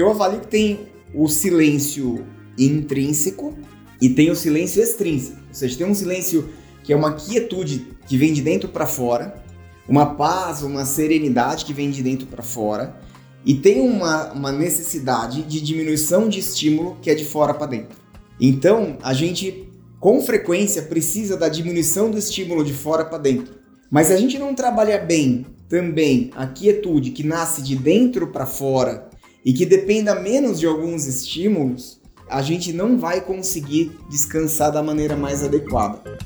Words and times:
eu 0.00 0.10
avalio 0.10 0.40
que 0.40 0.48
tem 0.48 0.80
o 1.14 1.28
silêncio 1.28 2.24
intrínseco 2.56 3.56
e 4.00 4.08
tem 4.08 4.30
o 4.30 4.36
silêncio 4.36 4.82
extrínseco. 4.82 5.38
Ou 5.48 5.54
seja, 5.54 5.78
tem 5.78 5.86
um 5.86 5.94
silêncio 5.94 6.48
que 6.82 6.92
é 6.92 6.96
uma 6.96 7.14
quietude 7.14 7.86
que 8.06 8.16
vem 8.16 8.32
de 8.32 8.42
dentro 8.42 8.68
para 8.68 8.86
fora, 8.86 9.42
uma 9.88 10.14
paz, 10.14 10.62
uma 10.62 10.84
serenidade 10.84 11.64
que 11.64 11.72
vem 11.72 11.90
de 11.90 12.02
dentro 12.02 12.26
para 12.26 12.42
fora, 12.42 12.96
e 13.44 13.54
tem 13.54 13.80
uma, 13.80 14.32
uma 14.32 14.52
necessidade 14.52 15.42
de 15.42 15.60
diminuição 15.60 16.28
de 16.28 16.38
estímulo 16.38 16.96
que 17.00 17.10
é 17.10 17.14
de 17.14 17.24
fora 17.24 17.54
para 17.54 17.66
dentro. 17.66 17.96
Então, 18.40 18.98
a 19.02 19.12
gente 19.14 19.68
com 19.98 20.20
frequência 20.20 20.82
precisa 20.82 21.36
da 21.36 21.48
diminuição 21.48 22.10
do 22.10 22.18
estímulo 22.18 22.64
de 22.64 22.72
fora 22.72 23.04
para 23.04 23.18
dentro. 23.18 23.54
Mas 23.90 24.10
a 24.10 24.16
gente 24.16 24.38
não 24.38 24.54
trabalha 24.54 24.98
bem 24.98 25.46
também 25.68 26.30
a 26.36 26.46
quietude 26.46 27.10
que 27.10 27.24
nasce 27.24 27.62
de 27.62 27.74
dentro 27.74 28.28
para 28.28 28.46
fora 28.46 29.07
e 29.44 29.52
que 29.52 29.64
dependa 29.64 30.14
menos 30.14 30.58
de 30.58 30.66
alguns 30.66 31.06
estímulos, 31.06 32.00
a 32.28 32.42
gente 32.42 32.72
não 32.72 32.98
vai 32.98 33.20
conseguir 33.20 33.92
descansar 34.10 34.70
da 34.70 34.82
maneira 34.82 35.16
mais 35.16 35.42
adequada. 35.42 36.18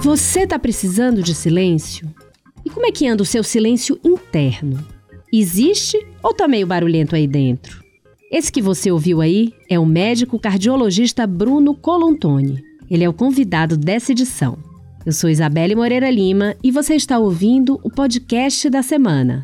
Você 0.00 0.40
está 0.40 0.58
precisando 0.58 1.22
de 1.22 1.34
silêncio? 1.34 2.08
E 2.64 2.70
como 2.70 2.86
é 2.86 2.92
que 2.92 3.06
anda 3.06 3.22
o 3.22 3.26
seu 3.26 3.42
silêncio 3.42 3.98
interno? 4.04 4.84
Existe 5.32 6.04
ou 6.22 6.34
tá 6.34 6.48
meio 6.48 6.66
barulhento 6.66 7.14
aí 7.14 7.26
dentro? 7.26 7.84
Esse 8.30 8.50
que 8.50 8.62
você 8.62 8.90
ouviu 8.90 9.20
aí 9.20 9.52
é 9.68 9.78
o 9.78 9.86
médico 9.86 10.38
cardiologista 10.38 11.26
Bruno 11.26 11.74
Colontoni. 11.74 12.62
Ele 12.90 13.04
é 13.04 13.08
o 13.08 13.12
convidado 13.12 13.76
dessa 13.76 14.12
edição. 14.12 14.69
Eu 15.04 15.12
sou 15.12 15.30
Isabelle 15.30 15.74
Moreira 15.74 16.10
Lima 16.10 16.54
e 16.62 16.70
você 16.70 16.94
está 16.94 17.18
ouvindo 17.18 17.80
o 17.82 17.88
podcast 17.88 18.68
da 18.68 18.82
semana. 18.82 19.40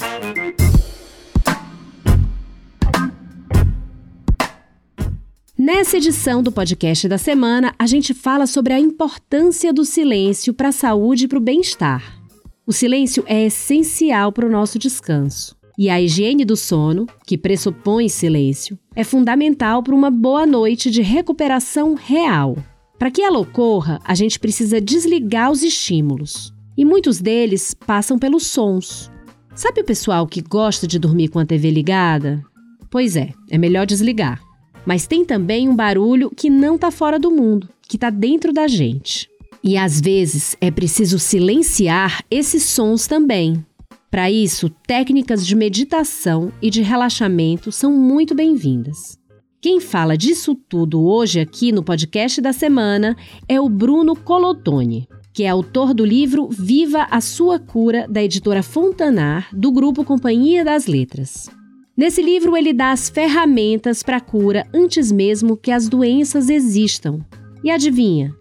Nessa 5.59 5.97
edição 5.97 6.43
do 6.43 6.53
podcast 6.53 7.09
da 7.09 7.17
semana, 7.17 7.75
a 7.79 7.87
gente 7.87 8.13
fala 8.13 8.47
sobre 8.47 8.75
a 8.75 8.79
importância 8.79 9.73
do 9.73 9.83
silêncio 9.83 10.53
para 10.53 10.69
a 10.69 10.73
saúde 10.73 11.25
e 11.25 11.29
para 11.29 11.39
o 11.39 11.41
bem-estar. 11.41 12.21
O 12.67 12.73
silêncio 12.73 13.25
é 13.27 13.47
essencial 13.47 14.33
para 14.33 14.47
o 14.47 14.51
nosso 14.51 14.79
descanso. 14.79 15.57
E 15.79 15.89
a 15.89 16.01
higiene 16.01 16.45
do 16.45 16.57
sono, 16.57 17.07
que 17.27 17.39
pressupõe 17.39 18.11
silêncio, 18.11 18.79
é 18.95 19.03
fundamental 19.03 19.83
para 19.83 19.95
uma 19.95 20.11
boa 20.11 20.45
noite 20.45 20.91
de 20.91 21.01
recuperação 21.01 21.95
real. 21.95 22.57
Para 22.99 23.11
que 23.11 23.23
ela 23.23 23.39
ocorra, 23.39 24.01
a 24.05 24.15
gente 24.15 24.39
precisa 24.39 24.81
desligar 24.81 25.51
os 25.51 25.63
estímulos. 25.63 26.53
E 26.77 26.85
muitos 26.85 27.21
deles 27.21 27.75
passam 27.75 28.19
pelos 28.19 28.47
sons. 28.47 29.11
Sabe 29.55 29.81
o 29.81 29.85
pessoal 29.85 30.27
que 30.27 30.41
gosta 30.41 30.87
de 30.87 30.99
dormir 30.99 31.29
com 31.29 31.39
a 31.39 31.47
TV 31.47 31.71
ligada? 31.71 32.43
Pois 32.91 33.17
é, 33.17 33.33
é 33.51 33.59
melhor 33.59 33.87
desligar. 33.87 34.41
Mas 34.85 35.07
tem 35.07 35.25
também 35.25 35.69
um 35.69 35.77
barulho 35.77 36.31
que 36.31 36.49
não 36.49 36.77
está 36.77 36.91
fora 36.91 37.19
do 37.19 37.31
mundo, 37.31 37.69
que 37.89 37.97
está 37.97 38.11
dentro 38.11 38.53
da 38.53 38.69
gente. 38.69 39.29
E 39.63 39.77
às 39.77 40.01
vezes 40.01 40.57
é 40.61 40.71
preciso 40.71 41.19
silenciar 41.19 42.23
esses 42.31 42.63
sons 42.63 43.07
também. 43.07 43.65
Para 44.11 44.31
isso, 44.31 44.71
técnicas 44.87 45.47
de 45.47 45.57
meditação 45.57 46.53
e 46.63 46.71
de 46.71 46.81
relaxamento 46.83 47.73
são 47.73 47.93
muito 47.93 48.35
bem-vindas. 48.35 49.19
Quem 49.61 49.81
fala 49.81 50.17
disso 50.17 50.55
tudo 50.55 51.03
hoje 51.03 51.41
aqui 51.41 51.73
no 51.73 51.83
podcast 51.83 52.41
da 52.41 52.53
semana 52.53 53.17
é 53.49 53.61
o 53.61 53.69
Bruno 53.69 54.15
Colotone, 54.15 55.09
que 55.33 55.45
é 55.45 55.49
autor 55.49 55.95
do 55.95 56.05
livro 56.05 56.49
Viva 56.49 57.07
a 57.11 57.21
Sua 57.21 57.59
Cura, 57.59 58.07
da 58.09 58.23
editora 58.23 58.63
Fontanar, 58.63 59.49
do 59.53 59.73
grupo 59.73 60.05
Companhia 60.05 60.65
das 60.65 60.87
Letras. 60.87 61.51
Nesse 61.97 62.21
livro, 62.21 62.57
ele 62.57 62.75
dá 62.75 62.93
as 62.93 63.09
ferramentas 63.09 64.03
para 64.03 64.19
a 64.19 64.21
cura 64.21 64.67
antes 64.75 65.11
mesmo 65.11 65.57
que 65.57 65.71
as 65.71 65.89
doenças 65.89 66.51
existam. 66.51 67.21
E 67.65 67.71
adivinha? 67.71 68.35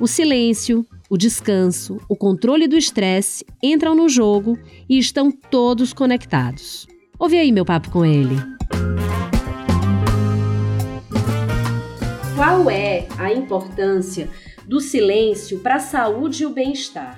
O 0.00 0.08
silêncio, 0.08 0.84
o 1.10 1.18
descanso, 1.18 1.98
o 2.08 2.16
controle 2.16 2.66
do 2.66 2.76
estresse 2.76 3.44
entram 3.62 3.94
no 3.94 4.08
jogo 4.08 4.58
e 4.88 4.98
estão 4.98 5.30
todos 5.30 5.92
conectados. 5.92 6.86
Ouve 7.18 7.36
aí 7.36 7.52
meu 7.52 7.66
papo 7.66 7.90
com 7.90 8.04
ele. 8.04 8.34
Qual 12.42 12.68
é 12.68 13.06
a 13.18 13.32
importância 13.32 14.28
do 14.66 14.80
silêncio 14.80 15.60
para 15.60 15.76
a 15.76 15.78
saúde 15.78 16.42
e 16.42 16.46
o 16.46 16.50
bem-estar? 16.50 17.16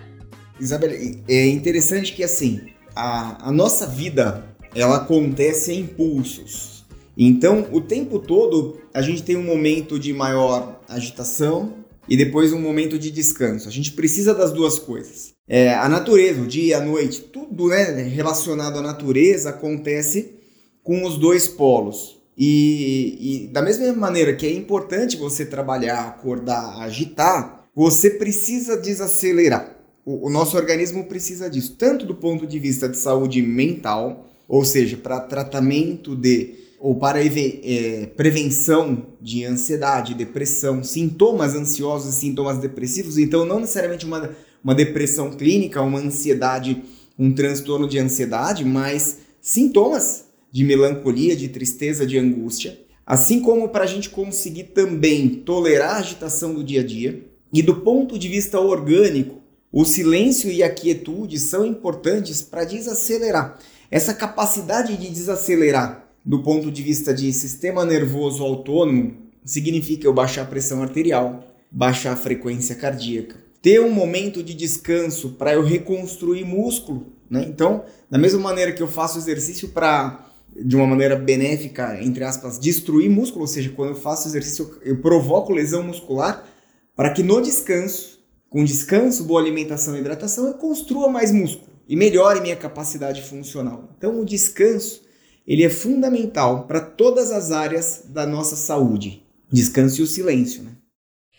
Isabel, 0.61 0.91
é 1.27 1.47
interessante 1.47 2.12
que 2.12 2.23
assim, 2.23 2.61
a, 2.95 3.49
a 3.49 3.51
nossa 3.51 3.87
vida 3.87 4.45
ela 4.75 4.97
acontece 4.97 5.73
em 5.73 5.81
impulsos. 5.81 6.85
Então, 7.17 7.67
o 7.73 7.81
tempo 7.81 8.19
todo 8.19 8.83
a 8.93 9.01
gente 9.01 9.23
tem 9.23 9.35
um 9.35 9.43
momento 9.43 9.99
de 9.99 10.12
maior 10.12 10.83
agitação 10.87 11.73
e 12.06 12.19
depois 12.19 12.53
um 12.53 12.61
momento 12.61 12.99
de 12.99 13.11
descanso. 13.11 13.67
A 13.67 13.73
gente 13.73 13.93
precisa 13.93 14.35
das 14.35 14.53
duas 14.53 14.79
coisas. 14.79 15.33
É, 15.49 15.73
a 15.73 15.89
natureza, 15.89 16.43
o 16.43 16.47
dia, 16.47 16.77
a 16.77 16.85
noite, 16.85 17.23
tudo 17.23 17.69
né, 17.69 18.03
relacionado 18.03 18.79
à 18.79 18.83
natureza 18.83 19.49
acontece 19.49 20.35
com 20.83 21.03
os 21.03 21.17
dois 21.17 21.49
polos. 21.49 22.23
E, 22.37 23.45
e 23.45 23.49
da 23.49 23.62
mesma 23.62 23.93
maneira 23.93 24.34
que 24.34 24.47
é 24.47 24.53
importante 24.53 25.17
você 25.17 25.47
trabalhar, 25.47 26.09
acordar, 26.09 26.81
agitar, 26.81 27.69
você 27.75 28.11
precisa 28.11 28.77
desacelerar. 28.77 29.77
O, 30.05 30.27
o 30.27 30.31
nosso 30.31 30.56
organismo 30.56 31.05
precisa 31.05 31.49
disso, 31.49 31.77
tanto 31.78 32.05
do 32.05 32.15
ponto 32.15 32.47
de 32.47 32.59
vista 32.59 32.89
de 32.89 32.97
saúde 32.97 33.41
mental, 33.41 34.28
ou 34.49 34.65
seja, 34.65 34.97
para 34.97 35.21
tratamento 35.21 36.15
de 36.15 36.65
ou 36.84 36.94
para 36.94 37.19
é, 37.25 38.11
prevenção 38.15 39.06
de 39.19 39.43
ansiedade, 39.43 40.12
depressão, 40.12 40.84
sintomas 40.84 41.55
ansiosos 41.55 42.15
e 42.15 42.21
sintomas 42.21 42.59
depressivos. 42.59 43.17
Então, 43.17 43.47
não 43.47 43.59
necessariamente 43.59 44.05
uma, 44.05 44.37
uma 44.62 44.75
depressão 44.75 45.31
clínica, 45.31 45.81
uma 45.81 45.99
ansiedade, 45.99 46.83
um 47.19 47.33
transtorno 47.33 47.89
de 47.89 47.99
ansiedade, 47.99 48.67
mas 48.67 49.21
sintomas 49.41 50.27
de 50.55 50.63
melancolia, 50.63 51.35
de 51.35 51.49
tristeza, 51.49 52.07
de 52.07 52.17
angústia. 52.17 52.79
Assim 53.05 53.41
como 53.41 53.71
para 53.71 53.83
a 53.83 53.89
gente 53.89 54.09
conseguir 54.09 54.63
também 54.73 55.29
tolerar 55.29 55.97
a 55.97 55.99
agitação 55.99 56.55
do 56.55 56.63
dia 56.63 56.81
a 56.81 56.87
dia. 56.87 57.27
E 57.53 57.61
do 57.61 57.81
ponto 57.81 58.17
de 58.17 58.29
vista 58.29 58.61
orgânico, 58.61 59.41
o 59.73 59.85
silêncio 59.85 60.49
e 60.53 60.63
a 60.63 60.73
quietude 60.73 61.41
são 61.41 61.67
importantes 61.67 62.41
para 62.41 62.63
desacelerar. 62.63 63.59
Essa 63.91 64.15
capacidade 64.15 64.97
de 64.97 65.11
desacelerar 65.11 66.09
do 66.25 66.41
ponto 66.41 66.71
de 66.71 66.83
vista 66.85 67.13
de 67.13 67.33
sistema 67.33 67.85
nervoso 67.85 68.45
autônomo 68.45 69.17
significa 69.45 70.07
eu 70.07 70.15
baixar 70.15 70.43
a 70.43 70.47
pressão 70.47 70.85
arterial, 70.85 71.53
baixar 71.69 72.13
a 72.13 72.17
frequência 72.17 72.77
cardíaca, 72.77 73.43
ter 73.61 73.81
um 73.81 73.91
momento 73.91 74.41
de 74.41 74.55
descanso 74.55 75.31
para 75.31 75.55
eu 75.55 75.65
reconstruir 75.65 76.45
músculo. 76.45 77.09
Né? 77.29 77.45
Então, 77.49 77.85
da 78.09 78.19
mesma 78.19 78.39
maneira 78.39 78.71
que 78.71 78.83
eu 78.83 78.87
faço 78.87 79.19
exercício 79.19 79.71
para, 79.71 80.31
de 80.57 80.77
uma 80.77 80.87
maneira 80.87 81.17
benéfica, 81.17 82.01
entre 82.03 82.25
aspas, 82.25 82.59
destruir 82.59 83.11
músculo, 83.11 83.43
ou 83.43 83.49
seja, 83.49 83.71
quando 83.71 83.91
eu 83.91 83.97
faço 83.97 84.29
exercício 84.29 84.79
eu 84.83 85.01
provoco 85.01 85.53
lesão 85.53 85.83
muscular, 85.83 86.47
para 86.95 87.11
que 87.11 87.23
no 87.23 87.41
descanso, 87.41 88.21
com 88.49 88.65
descanso, 88.65 89.25
boa 89.25 89.41
alimentação 89.41 89.97
e 89.97 90.01
hidratação, 90.01 90.47
eu 90.47 90.55
construa 90.55 91.09
mais 91.09 91.33
músculo 91.33 91.73
e 91.89 91.97
melhore 91.97 92.41
minha 92.41 92.57
capacidade 92.57 93.23
funcional. 93.23 93.93
Então, 93.99 94.21
o 94.21 94.25
descanso 94.25 95.03
ele 95.47 95.63
é 95.63 95.69
fundamental 95.69 96.67
para 96.67 96.81
todas 96.81 97.31
as 97.31 97.51
áreas 97.51 98.05
da 98.09 98.27
nossa 98.27 98.57
saúde. 98.57 99.23
Descanso 99.53 100.01
e 100.01 100.05
o 100.05 100.07
silêncio, 100.07 100.63
né? 100.63 100.71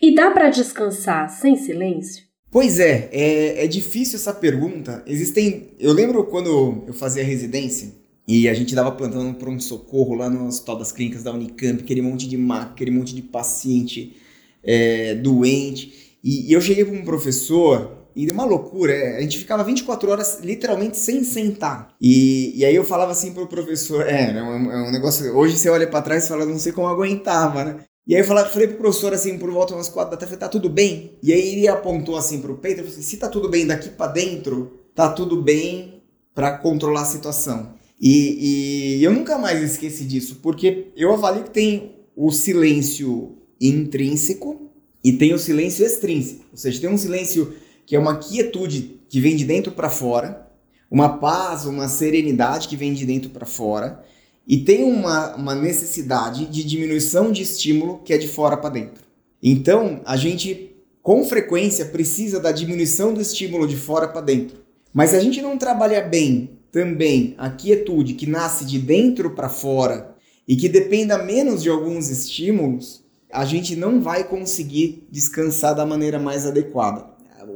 E 0.00 0.14
dá 0.14 0.30
para 0.30 0.50
descansar 0.50 1.28
sem 1.28 1.56
silêncio? 1.56 2.24
Pois 2.50 2.78
é, 2.78 3.08
é, 3.10 3.64
é 3.64 3.66
difícil 3.66 4.16
essa 4.16 4.32
pergunta. 4.32 5.02
Existem. 5.06 5.74
Eu 5.78 5.92
lembro 5.92 6.24
quando 6.24 6.84
eu 6.86 6.92
fazia 6.92 7.24
residência 7.24 7.92
e 8.26 8.48
a 8.48 8.54
gente 8.54 8.74
dava 8.74 8.90
plantão 8.92 9.32
para 9.32 9.48
um 9.48 9.60
socorro 9.60 10.14
lá 10.14 10.28
no 10.28 10.46
Hospital 10.46 10.78
das 10.78 10.90
Clínicas 10.90 11.22
da 11.22 11.32
Unicamp, 11.32 11.82
aquele 11.82 12.02
monte 12.02 12.28
de 12.28 12.36
maca, 12.36 12.72
aquele 12.72 12.90
monte 12.90 13.14
de 13.14 13.22
paciente 13.22 14.16
é, 14.64 15.14
doente. 15.14 16.18
E, 16.24 16.50
e 16.50 16.52
eu 16.52 16.60
cheguei 16.60 16.84
para 16.84 16.94
um 16.94 17.04
professor 17.04 18.06
e 18.16 18.28
uma 18.30 18.44
loucura, 18.44 18.92
é, 18.92 19.18
a 19.18 19.20
gente 19.20 19.38
ficava 19.38 19.62
24 19.62 20.10
horas 20.10 20.40
literalmente 20.42 20.96
sem 20.96 21.22
sentar. 21.22 21.94
E, 22.00 22.58
e 22.58 22.64
aí 22.64 22.74
eu 22.74 22.84
falava 22.84 23.12
assim 23.12 23.32
pro 23.32 23.46
professor, 23.46 24.08
é, 24.08 24.32
é 24.36 24.42
um, 24.42 24.72
é 24.72 24.88
um 24.88 24.90
negócio, 24.90 25.36
hoje 25.36 25.56
você 25.56 25.68
olha 25.68 25.86
para 25.86 26.02
trás 26.02 26.24
e 26.24 26.28
fala, 26.28 26.46
não 26.46 26.58
sei 26.58 26.72
como 26.72 26.88
aguentava, 26.88 27.62
né? 27.64 27.76
E 28.06 28.14
aí 28.14 28.22
eu 28.22 28.24
falei, 28.24 28.44
falei 28.46 28.68
pro 28.68 28.78
professor 28.78 29.12
assim, 29.12 29.36
por 29.38 29.50
volta 29.50 29.74
umas 29.74 29.88
quatro 29.88 30.12
da 30.12 30.16
tarde, 30.16 30.36
tá 30.36 30.48
tudo 30.48 30.70
bem? 30.70 31.18
E 31.22 31.32
aí 31.32 31.56
ele 31.56 31.68
apontou 31.68 32.16
assim 32.16 32.40
pro 32.40 32.56
peito 32.56 32.80
e 32.80 32.84
falou 32.84 32.92
assim, 32.92 33.02
se 33.02 33.18
tá 33.18 33.28
tudo 33.28 33.50
bem 33.50 33.66
daqui 33.66 33.90
para 33.90 34.12
dentro, 34.12 34.80
tá 34.94 35.10
tudo 35.10 35.42
bem 35.42 36.02
para 36.34 36.56
controlar 36.58 37.02
a 37.02 37.06
situação. 37.06 37.75
E, 38.00 38.98
e 38.98 39.04
eu 39.04 39.12
nunca 39.12 39.38
mais 39.38 39.62
esqueci 39.62 40.04
disso, 40.04 40.40
porque 40.42 40.88
eu 40.96 41.12
avalio 41.12 41.44
que 41.44 41.50
tem 41.50 41.96
o 42.14 42.30
silêncio 42.30 43.36
intrínseco 43.60 44.70
e 45.02 45.12
tem 45.12 45.32
o 45.32 45.38
silêncio 45.38 45.84
extrínseco. 45.84 46.44
Ou 46.50 46.58
seja, 46.58 46.80
tem 46.80 46.90
um 46.90 46.98
silêncio 46.98 47.54
que 47.86 47.96
é 47.96 47.98
uma 47.98 48.18
quietude 48.18 49.00
que 49.08 49.20
vem 49.20 49.36
de 49.36 49.44
dentro 49.44 49.72
para 49.72 49.88
fora, 49.88 50.46
uma 50.90 51.18
paz, 51.18 51.64
uma 51.64 51.88
serenidade 51.88 52.68
que 52.68 52.76
vem 52.76 52.92
de 52.92 53.06
dentro 53.06 53.30
para 53.30 53.46
fora, 53.46 54.04
e 54.46 54.58
tem 54.58 54.84
uma, 54.84 55.34
uma 55.34 55.54
necessidade 55.54 56.46
de 56.46 56.62
diminuição 56.62 57.32
de 57.32 57.42
estímulo 57.42 58.00
que 58.04 58.12
é 58.12 58.18
de 58.18 58.28
fora 58.28 58.56
para 58.56 58.70
dentro. 58.70 59.04
Então, 59.42 60.00
a 60.04 60.16
gente 60.16 60.72
com 61.02 61.24
frequência 61.24 61.84
precisa 61.86 62.40
da 62.40 62.50
diminuição 62.50 63.14
do 63.14 63.20
estímulo 63.20 63.66
de 63.66 63.76
fora 63.76 64.08
para 64.08 64.20
dentro. 64.20 64.58
Mas 64.92 65.10
se 65.10 65.16
a 65.16 65.20
gente 65.20 65.40
não 65.40 65.56
trabalha 65.56 66.00
bem 66.00 66.55
também 66.76 67.34
a 67.38 67.48
quietude 67.48 68.12
que 68.12 68.28
nasce 68.28 68.66
de 68.66 68.78
dentro 68.78 69.30
para 69.30 69.48
fora 69.48 70.14
e 70.46 70.54
que 70.54 70.68
dependa 70.68 71.16
menos 71.16 71.62
de 71.62 71.70
alguns 71.70 72.10
estímulos, 72.10 73.02
a 73.32 73.46
gente 73.46 73.74
não 73.74 73.98
vai 74.02 74.24
conseguir 74.24 75.08
descansar 75.10 75.74
da 75.74 75.86
maneira 75.86 76.18
mais 76.18 76.44
adequada. 76.44 77.06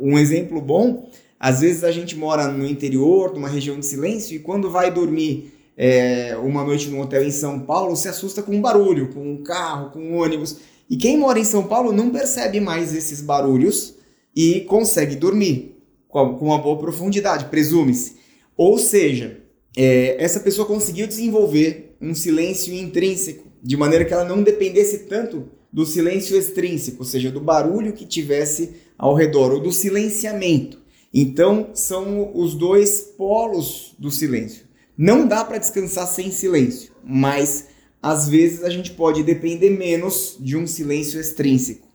Um 0.01 0.19
exemplo 0.19 0.59
bom, 0.59 1.11
às 1.39 1.61
vezes 1.61 1.85
a 1.85 1.93
gente 1.93 2.17
mora 2.17 2.49
no 2.49 2.67
interior, 2.67 3.35
numa 3.35 3.47
região 3.47 3.79
de 3.79 3.85
silêncio, 3.85 4.35
e 4.35 4.39
quando 4.39 4.71
vai 4.71 4.91
dormir 4.91 5.53
é, 5.77 6.35
uma 6.43 6.65
noite 6.65 6.89
no 6.89 7.03
hotel 7.03 7.23
em 7.23 7.31
São 7.31 7.61
Paulo, 7.61 7.97
se 7.97 8.09
assusta 8.09 8.43
com 8.43 8.57
um 8.57 8.63
barulho, 8.63 9.13
com 9.13 9.21
um 9.21 9.43
carro, 9.43 9.91
com 9.91 9.99
um 9.99 10.17
ônibus. 10.17 10.57
E 10.89 10.97
quem 10.97 11.19
mora 11.19 11.39
em 11.39 11.45
São 11.45 11.65
Paulo 11.65 11.93
não 11.93 12.09
percebe 12.09 12.59
mais 12.59 12.95
esses 12.95 13.21
barulhos 13.21 13.97
e 14.35 14.61
consegue 14.63 15.15
dormir 15.15 15.77
com 16.09 16.39
uma 16.41 16.57
boa 16.57 16.79
profundidade, 16.79 17.45
presume-se. 17.51 18.20
Ou 18.63 18.77
seja, 18.77 19.41
é, 19.75 20.23
essa 20.23 20.39
pessoa 20.39 20.69
conseguiu 20.69 21.07
desenvolver 21.07 21.97
um 21.99 22.15
silêncio 22.15 22.75
intrínseco, 22.75 23.51
de 23.63 23.75
maneira 23.75 24.05
que 24.05 24.13
ela 24.13 24.23
não 24.23 24.43
dependesse 24.43 25.07
tanto 25.07 25.51
do 25.73 25.87
silêncio 25.87 26.37
extrínseco, 26.37 26.99
ou 26.99 27.07
seja, 27.07 27.31
do 27.31 27.41
barulho 27.41 27.95
que 27.95 28.05
tivesse 28.05 28.75
ao 28.99 29.15
redor, 29.15 29.51
ou 29.55 29.61
do 29.61 29.73
silenciamento. 29.73 30.79
Então, 31.11 31.71
são 31.73 32.33
os 32.35 32.55
dois 32.55 33.01
polos 33.17 33.95
do 33.99 34.11
silêncio. 34.11 34.67
Não 34.95 35.27
dá 35.27 35.43
para 35.43 35.57
descansar 35.57 36.07
sem 36.07 36.31
silêncio, 36.31 36.93
mas 37.03 37.69
às 38.03 38.29
vezes 38.29 38.63
a 38.63 38.69
gente 38.69 38.91
pode 38.91 39.23
depender 39.23 39.71
menos 39.71 40.37
de 40.39 40.59
um 40.59 40.67
silêncio 40.67 41.19
extrínseco. 41.19 41.89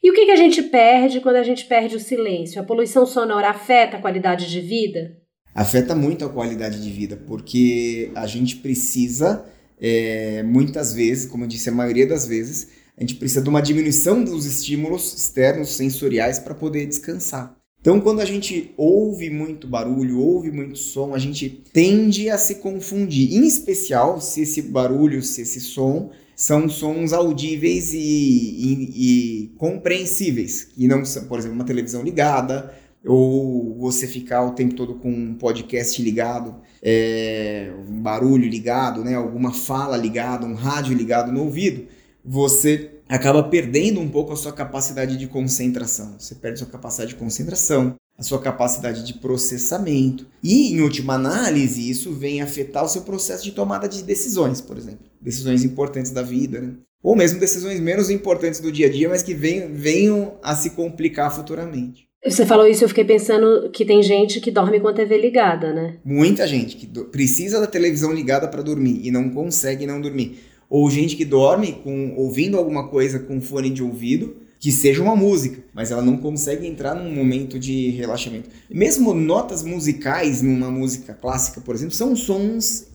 E 0.00 0.08
o 0.08 0.14
que, 0.14 0.26
que 0.26 0.30
a 0.30 0.36
gente 0.36 0.62
perde 0.62 1.20
quando 1.20 1.34
a 1.34 1.42
gente 1.42 1.64
perde 1.64 1.96
o 1.96 2.00
silêncio? 2.00 2.60
A 2.60 2.64
poluição 2.64 3.04
sonora 3.04 3.50
afeta 3.50 3.96
a 3.96 4.00
qualidade 4.00 4.48
de 4.48 4.60
vida? 4.60 5.20
Afeta 5.54 5.94
muito 5.94 6.24
a 6.24 6.28
qualidade 6.28 6.82
de 6.82 6.90
vida, 6.90 7.16
porque 7.26 8.10
a 8.14 8.26
gente 8.26 8.56
precisa, 8.56 9.44
é, 9.80 10.42
muitas 10.42 10.94
vezes, 10.94 11.26
como 11.26 11.44
eu 11.44 11.48
disse, 11.48 11.68
a 11.68 11.72
maioria 11.72 12.06
das 12.06 12.26
vezes, 12.26 12.68
a 12.96 13.00
gente 13.00 13.16
precisa 13.16 13.42
de 13.42 13.48
uma 13.48 13.60
diminuição 13.60 14.22
dos 14.24 14.46
estímulos 14.46 15.14
externos 15.14 15.74
sensoriais 15.74 16.38
para 16.38 16.54
poder 16.54 16.86
descansar. 16.86 17.56
Então, 17.82 18.00
quando 18.00 18.20
a 18.20 18.24
gente 18.24 18.72
ouve 18.76 19.28
muito 19.28 19.66
barulho, 19.66 20.20
ouve 20.20 20.52
muito 20.52 20.78
som, 20.78 21.14
a 21.14 21.18
gente 21.18 21.50
tende 21.72 22.30
a 22.30 22.38
se 22.38 22.56
confundir, 22.56 23.34
em 23.34 23.44
especial 23.44 24.20
se 24.20 24.42
esse 24.42 24.62
barulho, 24.62 25.20
se 25.20 25.42
esse 25.42 25.60
som 25.60 26.10
são 26.36 26.68
sons 26.68 27.12
audíveis 27.12 27.92
e, 27.92 27.98
e, 27.98 28.92
e 28.94 29.48
compreensíveis, 29.58 30.68
e 30.78 30.86
não, 30.86 31.02
por 31.28 31.38
exemplo, 31.38 31.56
uma 31.56 31.64
televisão 31.64 32.02
ligada, 32.02 32.72
ou 33.06 33.76
você 33.78 34.06
ficar 34.06 34.42
o 34.44 34.52
tempo 34.52 34.74
todo 34.74 34.94
com 34.94 35.10
um 35.10 35.34
podcast 35.34 36.00
ligado, 36.02 36.56
é, 36.82 37.72
um 37.88 38.00
barulho 38.00 38.48
ligado, 38.48 39.02
né, 39.02 39.14
alguma 39.14 39.52
fala 39.52 39.96
ligada, 39.96 40.46
um 40.46 40.54
rádio 40.54 40.94
ligado 40.94 41.32
no 41.32 41.42
ouvido, 41.42 41.86
você 42.24 42.90
acaba 43.08 43.42
perdendo 43.42 44.00
um 44.00 44.08
pouco 44.08 44.32
a 44.32 44.36
sua 44.36 44.52
capacidade 44.52 45.16
de 45.16 45.26
concentração. 45.26 46.14
Você 46.18 46.34
perde 46.34 46.60
sua 46.60 46.68
capacidade 46.68 47.10
de 47.10 47.16
concentração, 47.16 47.96
a 48.16 48.22
sua 48.22 48.40
capacidade 48.40 49.04
de 49.04 49.14
processamento. 49.14 50.26
E, 50.42 50.72
em 50.72 50.80
última 50.80 51.14
análise, 51.14 51.90
isso 51.90 52.12
vem 52.12 52.40
afetar 52.40 52.84
o 52.84 52.88
seu 52.88 53.02
processo 53.02 53.44
de 53.44 53.52
tomada 53.52 53.88
de 53.88 54.02
decisões, 54.02 54.60
por 54.60 54.78
exemplo. 54.78 55.06
Decisões 55.20 55.64
importantes 55.64 56.10
da 56.10 56.22
vida, 56.22 56.60
né? 56.60 56.74
Ou 57.02 57.16
mesmo 57.16 57.40
decisões 57.40 57.80
menos 57.80 58.10
importantes 58.10 58.60
do 58.60 58.70
dia 58.70 58.86
a 58.86 58.90
dia, 58.90 59.08
mas 59.08 59.22
que 59.22 59.34
venham, 59.34 59.74
venham 59.74 60.38
a 60.40 60.54
se 60.54 60.70
complicar 60.70 61.34
futuramente. 61.34 62.08
Você 62.24 62.46
falou 62.46 62.68
isso, 62.68 62.84
eu 62.84 62.88
fiquei 62.88 63.04
pensando 63.04 63.68
que 63.70 63.84
tem 63.84 64.00
gente 64.00 64.40
que 64.40 64.52
dorme 64.52 64.78
com 64.78 64.86
a 64.86 64.92
TV 64.92 65.18
ligada, 65.20 65.72
né? 65.72 65.96
Muita 66.04 66.46
gente 66.46 66.76
que 66.76 66.86
precisa 66.86 67.60
da 67.60 67.66
televisão 67.66 68.12
ligada 68.12 68.46
para 68.46 68.62
dormir 68.62 69.00
e 69.02 69.10
não 69.10 69.28
consegue 69.30 69.86
não 69.86 70.00
dormir. 70.00 70.38
Ou 70.70 70.88
gente 70.88 71.16
que 71.16 71.24
dorme 71.24 71.72
com 71.82 72.14
ouvindo 72.16 72.56
alguma 72.56 72.86
coisa 72.86 73.18
com 73.18 73.40
fone 73.40 73.70
de 73.70 73.82
ouvido, 73.82 74.36
que 74.60 74.70
seja 74.70 75.02
uma 75.02 75.16
música, 75.16 75.64
mas 75.74 75.90
ela 75.90 76.00
não 76.00 76.16
consegue 76.16 76.64
entrar 76.64 76.94
num 76.94 77.12
momento 77.12 77.58
de 77.58 77.90
relaxamento. 77.90 78.48
Mesmo 78.70 79.12
notas 79.12 79.64
musicais 79.64 80.40
numa 80.40 80.70
música 80.70 81.14
clássica, 81.14 81.60
por 81.60 81.74
exemplo, 81.74 81.92
são 81.92 82.14
sons 82.14 82.86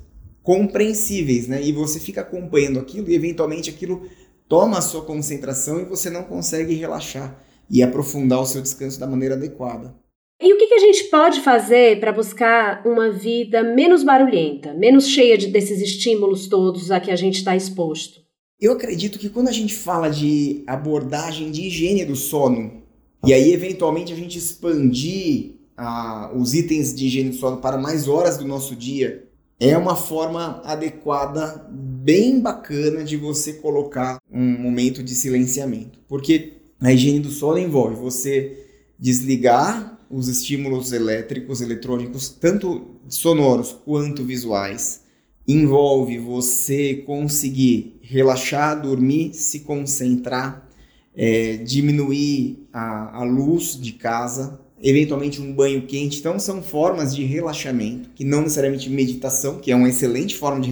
compreensíveis, 0.41 1.50
né? 1.50 1.62
E 1.62 1.73
você 1.73 2.00
fica 2.00 2.21
acompanhando 2.21 2.80
aquilo 2.80 3.09
e 3.09 3.15
eventualmente 3.15 3.69
aquilo 3.69 4.07
toma 4.47 4.77
a 4.77 4.81
sua 4.81 5.01
concentração 5.03 5.81
e 5.81 5.83
você 5.83 6.09
não 6.09 6.23
consegue 6.23 6.73
relaxar 6.73 7.45
e 7.69 7.83
aprofundar 7.83 8.41
o 8.41 8.45
seu 8.45 8.61
descanso 8.61 8.99
da 8.99 9.07
maneira 9.07 9.35
adequada. 9.35 9.95
E 10.39 10.53
o 10.53 10.57
que, 10.57 10.67
que 10.67 10.75
a 10.75 10.79
gente 10.79 11.05
pode 11.05 11.41
fazer 11.41 11.99
para 11.99 12.13
buscar 12.13 12.85
uma 12.85 13.11
vida 13.11 13.63
menos 13.63 14.03
barulhenta, 14.03 14.73
menos 14.73 15.07
cheia 15.07 15.37
de, 15.37 15.47
desses 15.47 15.81
estímulos 15.81 16.47
todos 16.47 16.91
a 16.91 16.99
que 16.99 17.09
a 17.09 17.15
gente 17.15 17.39
está 17.39 17.55
exposto? 17.55 18.21
Eu 18.59 18.73
acredito 18.73 19.17
que 19.17 19.29
quando 19.29 19.47
a 19.47 19.51
gente 19.51 19.73
fala 19.73 20.09
de 20.09 20.63
abordagem 20.67 21.51
de 21.51 21.63
higiene 21.63 22.05
do 22.05 22.15
sono, 22.15 22.83
e 23.25 23.33
aí 23.33 23.51
eventualmente 23.51 24.13
a 24.13 24.15
gente 24.15 24.37
expandir 24.37 25.55
ah, 25.75 26.31
os 26.35 26.53
itens 26.53 26.93
de 26.93 27.07
higiene 27.07 27.31
do 27.31 27.35
sono 27.35 27.57
para 27.57 27.77
mais 27.77 28.07
horas 28.07 28.37
do 28.37 28.45
nosso 28.45 28.75
dia, 28.75 29.27
é 29.59 29.75
uma 29.75 29.95
forma 29.95 30.61
adequada, 30.63 31.67
bem 31.71 32.39
bacana 32.39 33.03
de 33.03 33.17
você 33.17 33.53
colocar 33.53 34.19
um 34.31 34.59
momento 34.59 35.01
de 35.01 35.15
silenciamento. 35.15 35.99
Porque 36.07 36.56
a 36.79 36.91
higiene 36.91 37.19
do 37.19 37.29
sono 37.29 37.57
envolve 37.57 37.95
você 37.95 38.65
desligar 39.00 39.97
os 40.09 40.27
estímulos 40.27 40.91
elétricos, 40.91 41.62
eletrônicos, 41.62 42.29
tanto 42.29 42.95
sonoros 43.07 43.75
quanto 43.85 44.24
visuais. 44.24 45.01
Envolve 45.47 46.18
você 46.18 46.95
conseguir 47.06 48.00
relaxar, 48.01 48.81
dormir, 48.81 49.33
se 49.33 49.62
concentrar, 49.62 50.69
é, 51.15 51.57
diminuir 51.57 52.68
a, 52.71 53.21
a 53.21 53.23
luz 53.23 53.80
de 53.80 53.94
casa, 53.94 54.59
eventualmente 54.81 55.41
um 55.41 55.53
banho 55.53 55.88
quente. 55.88 56.19
Então, 56.19 56.38
são 56.38 56.62
formas 56.62 57.15
de 57.15 57.23
relaxamento, 57.23 58.09
que 58.13 58.23
não 58.23 58.41
necessariamente 58.41 58.89
meditação, 58.89 59.59
que 59.59 59.71
é 59.71 59.75
uma 59.75 59.89
excelente 59.89 60.35
forma 60.35 60.62
de 60.62 60.69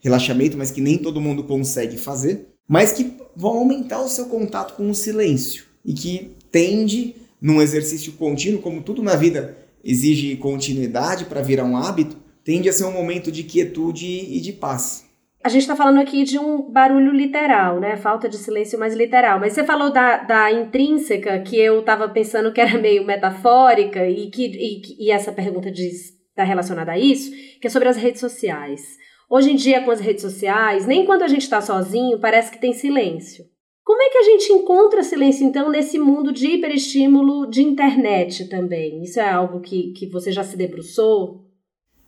relaxamento, 0.00 0.56
mas 0.56 0.70
que 0.70 0.80
nem 0.80 0.98
todo 0.98 1.20
mundo 1.20 1.44
consegue 1.44 1.96
fazer, 1.96 2.48
mas 2.68 2.92
que 2.92 3.12
vão 3.36 3.58
aumentar 3.58 4.00
o 4.00 4.08
seu 4.08 4.26
contato 4.26 4.74
com 4.74 4.88
o 4.88 4.94
silêncio 4.94 5.66
e 5.84 5.92
que 5.92 6.34
tende, 6.50 7.14
num 7.40 7.60
exercício 7.60 8.14
contínuo, 8.14 8.62
como 8.62 8.82
tudo 8.82 9.02
na 9.02 9.14
vida 9.14 9.58
exige 9.84 10.36
continuidade 10.36 11.26
para 11.26 11.42
virar 11.42 11.64
um 11.64 11.76
hábito, 11.76 12.16
tende 12.42 12.68
a 12.68 12.72
ser 12.72 12.84
um 12.84 12.92
momento 12.92 13.30
de 13.30 13.44
quietude 13.44 14.06
e 14.06 14.40
de 14.40 14.52
paz. 14.52 15.06
A 15.44 15.48
gente 15.48 15.62
está 15.62 15.76
falando 15.76 16.00
aqui 16.00 16.24
de 16.24 16.40
um 16.40 16.72
barulho 16.72 17.12
literal, 17.12 17.78
né? 17.78 17.96
Falta 17.96 18.28
de 18.28 18.36
silêncio 18.36 18.76
mais 18.80 18.96
literal. 18.96 19.38
Mas 19.38 19.52
você 19.52 19.62
falou 19.62 19.92
da, 19.92 20.16
da 20.16 20.50
intrínseca, 20.50 21.38
que 21.38 21.56
eu 21.56 21.78
estava 21.78 22.08
pensando 22.08 22.52
que 22.52 22.60
era 22.60 22.76
meio 22.82 23.06
metafórica, 23.06 24.08
e 24.08 24.28
que 24.28 24.44
e, 24.44 25.06
e 25.06 25.10
essa 25.12 25.30
pergunta 25.30 25.70
está 25.70 26.42
relacionada 26.42 26.90
a 26.90 26.98
isso, 26.98 27.30
que 27.60 27.68
é 27.68 27.70
sobre 27.70 27.88
as 27.88 27.96
redes 27.96 28.20
sociais. 28.20 28.98
Hoje 29.28 29.50
em 29.50 29.56
dia, 29.56 29.84
com 29.84 29.90
as 29.90 30.00
redes 30.00 30.22
sociais, 30.22 30.86
nem 30.86 31.04
quando 31.04 31.22
a 31.22 31.28
gente 31.28 31.42
está 31.42 31.60
sozinho, 31.60 32.18
parece 32.20 32.50
que 32.50 32.60
tem 32.60 32.72
silêncio. 32.72 33.44
Como 33.84 34.00
é 34.00 34.08
que 34.08 34.18
a 34.18 34.22
gente 34.22 34.52
encontra 34.52 35.02
silêncio, 35.02 35.44
então, 35.44 35.70
nesse 35.70 35.98
mundo 35.98 36.32
de 36.32 36.46
hiperestímulo 36.46 37.48
de 37.48 37.62
internet 37.62 38.48
também? 38.48 39.02
Isso 39.02 39.18
é 39.18 39.28
algo 39.28 39.60
que, 39.60 39.92
que 39.92 40.06
você 40.06 40.30
já 40.30 40.44
se 40.44 40.56
debruçou? 40.56 41.44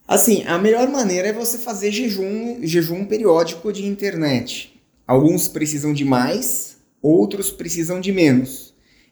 Assim, 0.07 0.45
a 0.45 0.59
melhor 0.59 0.89
maneira 0.89 1.29
é 1.29 1.33
você 1.33 1.59
fazer 1.59 1.91
jejum, 1.91 2.61
jejum 2.63 3.05
periódico 3.05 3.73
de 3.73 3.85
internet. 3.85 4.81
Alguns 5.07 5.49
precisam 5.49 5.93
de 5.93 6.05
mais, 6.05 6.79
outros 7.03 7.51
precisam 7.51 8.01
de 8.01 8.13
menos. 8.13 8.68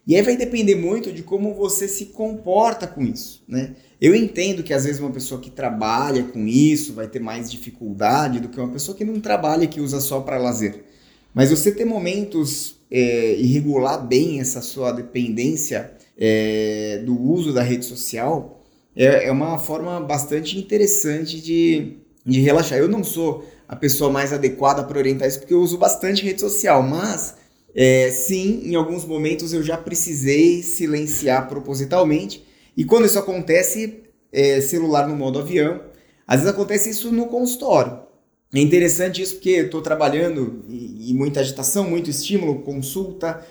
E 0.07 0.15
aí 0.15 0.23
vai 0.23 0.37
depender 0.37 0.77
muito 0.77 1.13
de 1.13 1.23
como 1.23 1.53
você 1.53 1.89
se 1.89 2.07
comporta 2.07 2.87
com 2.87 3.03
isso, 3.03 3.43
né? 3.49 3.75
Eu 4.01 4.15
entendo 4.15 4.63
que 4.63 4.73
às 4.73 4.85
vezes 4.85 5.01
uma 5.01 5.11
pessoa 5.11 5.41
que 5.41 5.51
trabalha 5.51 6.23
com 6.23 6.47
isso 6.47 6.93
vai 6.93 7.09
ter 7.09 7.19
mais 7.19 7.51
dificuldade 7.51 8.39
do 8.39 8.49
que 8.49 8.61
uma 8.61 8.71
pessoa 8.71 8.97
que 8.97 9.05
não 9.05 9.21
trabalha 9.21 9.65
e 9.65 9.69
que 9.69 9.81
usa 9.81 10.01
só 10.01 10.21
para 10.21 10.39
lazer. 10.39 10.85
Mas 11.35 11.51
você 11.51 11.73
ter 11.73 11.85
momentos 11.85 12.77
é, 12.91 13.35
e 13.35 13.47
regular 13.47 14.07
bem 14.07 14.39
essa 14.39 14.61
sua 14.61 14.93
dependência 14.93 15.93
é, 16.17 17.03
do 17.05 17.21
uso 17.21 17.53
da 17.53 17.63
rede 17.63 17.85
social 17.85 18.65
é, 18.95 19.27
é 19.27 19.33
uma 19.33 19.59
forma 19.59 20.01
bastante 20.01 20.59
interessante 20.59 21.41
de, 21.41 21.97
de 22.25 22.41
relaxar. 22.41 22.79
Eu 22.79 22.89
não 22.89 23.03
sou 23.03 23.45
a 23.69 23.75
pessoa 23.75 24.11
mais 24.11 24.33
adequada 24.33 24.85
para 24.85 24.99
orientar 24.99 25.27
isso 25.27 25.41
porque 25.41 25.53
eu 25.53 25.61
uso 25.61 25.77
bastante 25.77 26.25
rede 26.25 26.41
social, 26.41 26.83
mas 26.83 27.35
é, 27.77 28.11
sim, 28.11 28.63
em 28.65 28.75
alguns 28.75 29.05
momentos 29.05 29.53
eu 29.53 29.63
já 29.63 29.77
precisei 29.77 30.63
silenciar 30.63 31.47
propositalmente. 31.47 32.43
E 32.75 32.85
quando 32.85 33.05
isso 33.05 33.19
acontece, 33.19 34.03
é, 34.33 34.63
celular 34.63 35.07
no 35.07 35.15
modo 35.15 35.39
avião. 35.39 35.83
Às 36.27 36.41
vezes 36.41 36.55
acontece 36.55 36.89
isso 36.89 37.13
no 37.13 37.27
consultório. 37.27 38.01
É 38.55 38.61
interessante 38.61 39.21
isso 39.21 39.35
porque 39.35 39.51
estou 39.51 39.83
trabalhando 39.83 40.65
e, 40.69 41.11
e, 41.11 41.15
muita 41.15 41.41
agitação, 41.41 41.89
muito 41.89 42.09
estímulo, 42.09 42.63
consulta, 42.63 43.45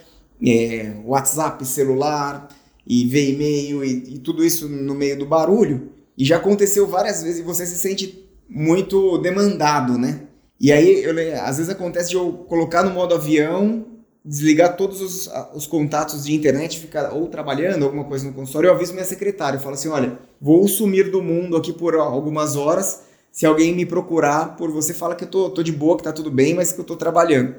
é, 0.46 0.94
WhatsApp, 1.06 1.64
celular, 1.66 2.50
e 2.88 3.06
ver 3.06 3.32
e-mail 3.32 3.84
e, 3.84 4.16
e 4.16 4.20
tudo 4.20 4.44
isso 4.44 4.68
no 4.68 4.96
meio 4.96 5.20
do 5.20 5.26
barulho. 5.26 5.90
E 6.18 6.26
já 6.26 6.38
aconteceu 6.38 6.88
várias 6.88 7.22
vezes 7.22 7.40
e 7.40 7.44
você 7.44 7.66
se 7.66 7.76
sente 7.76 8.28
muito 8.50 9.18
demandado, 9.20 9.98
né? 9.98 10.22
E 10.60 10.72
aí, 10.72 11.04
eu, 11.04 11.14
às 11.44 11.58
vezes 11.58 11.70
acontece 11.70 12.10
de 12.10 12.16
eu 12.16 12.32
colocar 12.48 12.84
no 12.84 12.92
modo 12.92 13.14
avião, 13.14 13.86
desligar 14.26 14.76
todos 14.76 15.02
os, 15.02 15.30
os 15.54 15.68
contatos 15.68 16.26
de 16.26 16.34
internet, 16.34 16.80
ficar 16.80 17.14
ou 17.14 17.28
trabalhando, 17.28 17.86
alguma 17.86 18.06
coisa 18.06 18.26
no 18.26 18.34
consultório, 18.34 18.68
eu 18.68 18.74
aviso 18.74 18.94
minha 18.94 19.06
secretária, 19.06 19.58
eu 19.58 19.62
falo 19.62 19.76
assim, 19.76 19.88
olha, 19.88 20.18
vou 20.42 20.68
sumir 20.68 21.12
do 21.12 21.22
mundo 21.22 21.56
aqui 21.56 21.72
por 21.72 21.94
algumas 21.94 22.56
horas, 22.56 23.04
se 23.32 23.46
alguém 23.46 23.76
me 23.76 23.86
procurar 23.86 24.56
por 24.56 24.72
você, 24.72 24.94
fala 24.94 25.14
que 25.14 25.26
eu 25.26 25.28
tô, 25.28 25.50
tô 25.52 25.62
de 25.62 25.72
boa, 25.72 25.96
que 25.96 26.04
tá 26.04 26.12
tudo 26.12 26.32
bem, 26.32 26.56
mas 26.56 26.72
que 26.72 26.80
eu 26.80 26.86
tô 26.86 26.96
trabalhando. 26.96 27.56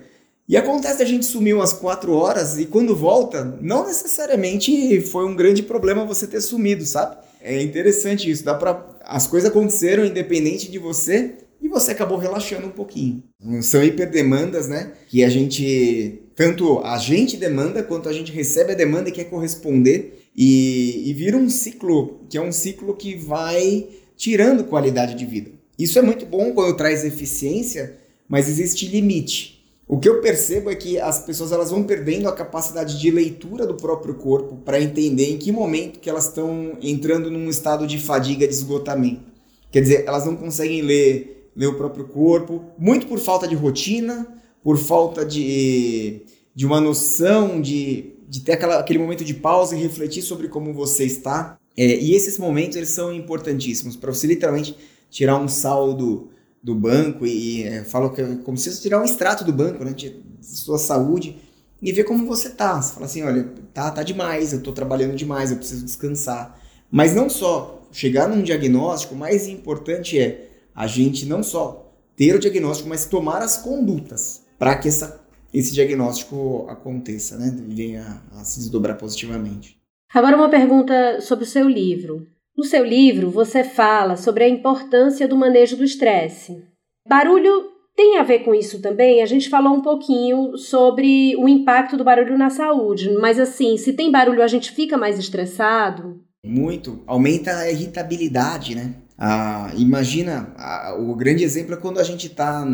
E 0.48 0.56
acontece 0.56 1.02
a 1.02 1.06
gente 1.06 1.24
sumir 1.26 1.54
umas 1.54 1.72
quatro 1.72 2.12
horas 2.14 2.58
e 2.58 2.66
quando 2.66 2.96
volta, 2.96 3.44
não 3.60 3.86
necessariamente 3.86 5.00
foi 5.02 5.24
um 5.24 5.36
grande 5.36 5.62
problema 5.62 6.04
você 6.04 6.26
ter 6.26 6.40
sumido, 6.40 6.84
sabe? 6.84 7.16
É 7.40 7.62
interessante 7.62 8.28
isso, 8.28 8.44
dá 8.44 8.54
para 8.54 8.84
as 9.04 9.26
coisas 9.26 9.50
aconteceram 9.50 10.04
independente 10.04 10.70
de 10.70 10.78
você 10.78 11.34
e 11.60 11.68
você 11.68 11.92
acabou 11.92 12.18
relaxando 12.18 12.66
um 12.66 12.70
pouquinho. 12.70 13.22
São 13.62 13.82
hiperdemandas, 13.82 14.68
né? 14.68 14.92
Que 15.08 15.24
a 15.24 15.28
gente 15.28 16.22
tanto 16.34 16.80
a 16.80 16.98
gente 16.98 17.36
demanda 17.36 17.82
quanto 17.82 18.08
a 18.08 18.12
gente 18.12 18.30
recebe 18.30 18.72
a 18.72 18.76
demanda 18.76 19.08
e 19.08 19.12
quer 19.12 19.24
corresponder 19.24 20.28
e, 20.36 21.08
e 21.08 21.14
vira 21.14 21.36
um 21.36 21.48
ciclo 21.48 22.20
que 22.28 22.36
é 22.36 22.40
um 22.40 22.52
ciclo 22.52 22.94
que 22.94 23.14
vai 23.14 23.86
tirando 24.16 24.64
qualidade 24.64 25.14
de 25.14 25.24
vida. 25.24 25.50
Isso 25.78 25.98
é 25.98 26.02
muito 26.02 26.24
bom 26.24 26.52
quando 26.52 26.76
traz 26.76 27.04
eficiência, 27.04 27.96
mas 28.28 28.48
existe 28.48 28.86
limite. 28.86 29.56
O 29.88 30.00
que 30.00 30.08
eu 30.08 30.20
percebo 30.20 30.68
é 30.68 30.74
que 30.74 30.98
as 30.98 31.20
pessoas 31.24 31.52
elas 31.52 31.70
vão 31.70 31.84
perdendo 31.84 32.28
a 32.28 32.32
capacidade 32.32 32.98
de 32.98 33.10
leitura 33.10 33.64
do 33.64 33.74
próprio 33.74 34.14
corpo 34.14 34.56
para 34.56 34.80
entender 34.80 35.30
em 35.30 35.38
que 35.38 35.52
momento 35.52 36.00
que 36.00 36.10
elas 36.10 36.26
estão 36.26 36.76
entrando 36.82 37.30
num 37.30 37.48
estado 37.48 37.86
de 37.86 37.98
fadiga, 37.98 38.48
de 38.48 38.52
esgotamento. 38.52 39.22
Quer 39.70 39.82
dizer, 39.82 40.04
elas 40.06 40.24
não 40.24 40.34
conseguem 40.34 40.82
ler, 40.82 41.35
ler 41.56 41.66
o 41.66 41.74
próprio 41.74 42.04
corpo, 42.04 42.64
muito 42.78 43.06
por 43.06 43.18
falta 43.18 43.48
de 43.48 43.54
rotina, 43.54 44.26
por 44.62 44.76
falta 44.76 45.24
de, 45.24 46.22
de 46.54 46.66
uma 46.66 46.80
noção 46.80 47.60
de, 47.60 48.14
de 48.28 48.40
ter 48.40 48.52
aquela, 48.52 48.78
aquele 48.78 48.98
momento 48.98 49.24
de 49.24 49.32
pausa 49.32 49.74
e 49.74 49.80
refletir 49.80 50.22
sobre 50.22 50.48
como 50.48 50.74
você 50.74 51.04
está. 51.04 51.58
É, 51.76 51.84
e 51.96 52.14
esses 52.14 52.36
momentos 52.36 52.76
eles 52.76 52.90
são 52.90 53.12
importantíssimos 53.12 53.96
para 53.96 54.12
você 54.12 54.26
literalmente 54.26 54.76
tirar 55.10 55.36
um 55.36 55.48
saldo 55.48 56.30
do 56.62 56.74
banco 56.74 57.26
e, 57.26 57.60
e 57.60 57.62
é, 57.64 57.84
falo 57.84 58.10
que 58.10 58.20
é 58.20 58.36
como 58.44 58.58
se 58.58 58.70
você 58.70 58.82
tirar 58.82 59.00
um 59.00 59.04
extrato 59.04 59.44
do 59.44 59.52
banco, 59.52 59.84
né, 59.84 59.92
de, 59.92 60.10
de 60.10 60.46
sua 60.46 60.78
saúde 60.78 61.38
e 61.80 61.92
ver 61.92 62.04
como 62.04 62.26
você 62.26 62.50
tá. 62.50 62.80
Você 62.80 62.92
fala 62.92 63.06
assim, 63.06 63.22
olha, 63.22 63.52
tá, 63.72 63.90
tá 63.90 64.02
demais, 64.02 64.52
eu 64.52 64.62
tô 64.62 64.72
trabalhando 64.72 65.14
demais, 65.14 65.50
eu 65.50 65.56
preciso 65.56 65.84
descansar. 65.84 66.60
Mas 66.90 67.14
não 67.14 67.30
só 67.30 67.86
chegar 67.92 68.28
num 68.28 68.42
diagnóstico, 68.42 69.14
o 69.14 69.18
mais 69.18 69.46
importante 69.46 70.18
é 70.18 70.55
a 70.76 70.86
gente 70.86 71.24
não 71.24 71.42
só 71.42 71.90
ter 72.14 72.36
o 72.36 72.38
diagnóstico, 72.38 72.88
mas 72.88 73.06
tomar 73.06 73.40
as 73.40 73.56
condutas 73.56 74.44
para 74.58 74.76
que 74.76 74.88
essa, 74.88 75.24
esse 75.52 75.72
diagnóstico 75.72 76.66
aconteça, 76.68 77.38
né, 77.38 77.50
venha 77.68 78.22
a 78.32 78.44
se 78.44 78.60
desdobrar 78.60 78.98
positivamente. 78.98 79.78
Agora 80.12 80.36
uma 80.36 80.50
pergunta 80.50 81.20
sobre 81.20 81.44
o 81.44 81.48
seu 81.48 81.68
livro. 81.68 82.26
No 82.56 82.64
seu 82.64 82.84
livro, 82.84 83.30
você 83.30 83.64
fala 83.64 84.16
sobre 84.16 84.44
a 84.44 84.48
importância 84.48 85.26
do 85.26 85.36
manejo 85.36 85.76
do 85.76 85.84
estresse. 85.84 86.62
Barulho 87.06 87.70
tem 87.94 88.18
a 88.18 88.22
ver 88.22 88.40
com 88.40 88.54
isso 88.54 88.80
também? 88.80 89.22
A 89.22 89.26
gente 89.26 89.48
falou 89.48 89.74
um 89.74 89.82
pouquinho 89.82 90.56
sobre 90.56 91.34
o 91.36 91.48
impacto 91.48 91.96
do 91.96 92.04
barulho 92.04 92.36
na 92.36 92.50
saúde, 92.50 93.10
mas 93.18 93.38
assim, 93.38 93.76
se 93.76 93.92
tem 93.92 94.10
barulho, 94.10 94.42
a 94.42 94.48
gente 94.48 94.72
fica 94.72 94.96
mais 94.96 95.18
estressado? 95.18 96.20
Muito. 96.44 97.02
Aumenta 97.06 97.56
a 97.56 97.70
irritabilidade, 97.70 98.74
né? 98.74 98.94
Ah, 99.18 99.72
imagina, 99.76 100.52
ah, 100.56 100.94
o 100.98 101.14
grande 101.14 101.42
exemplo 101.42 101.74
é 101.74 101.76
quando 101.76 101.98
a 101.98 102.04
gente 102.04 102.26
está 102.26 102.64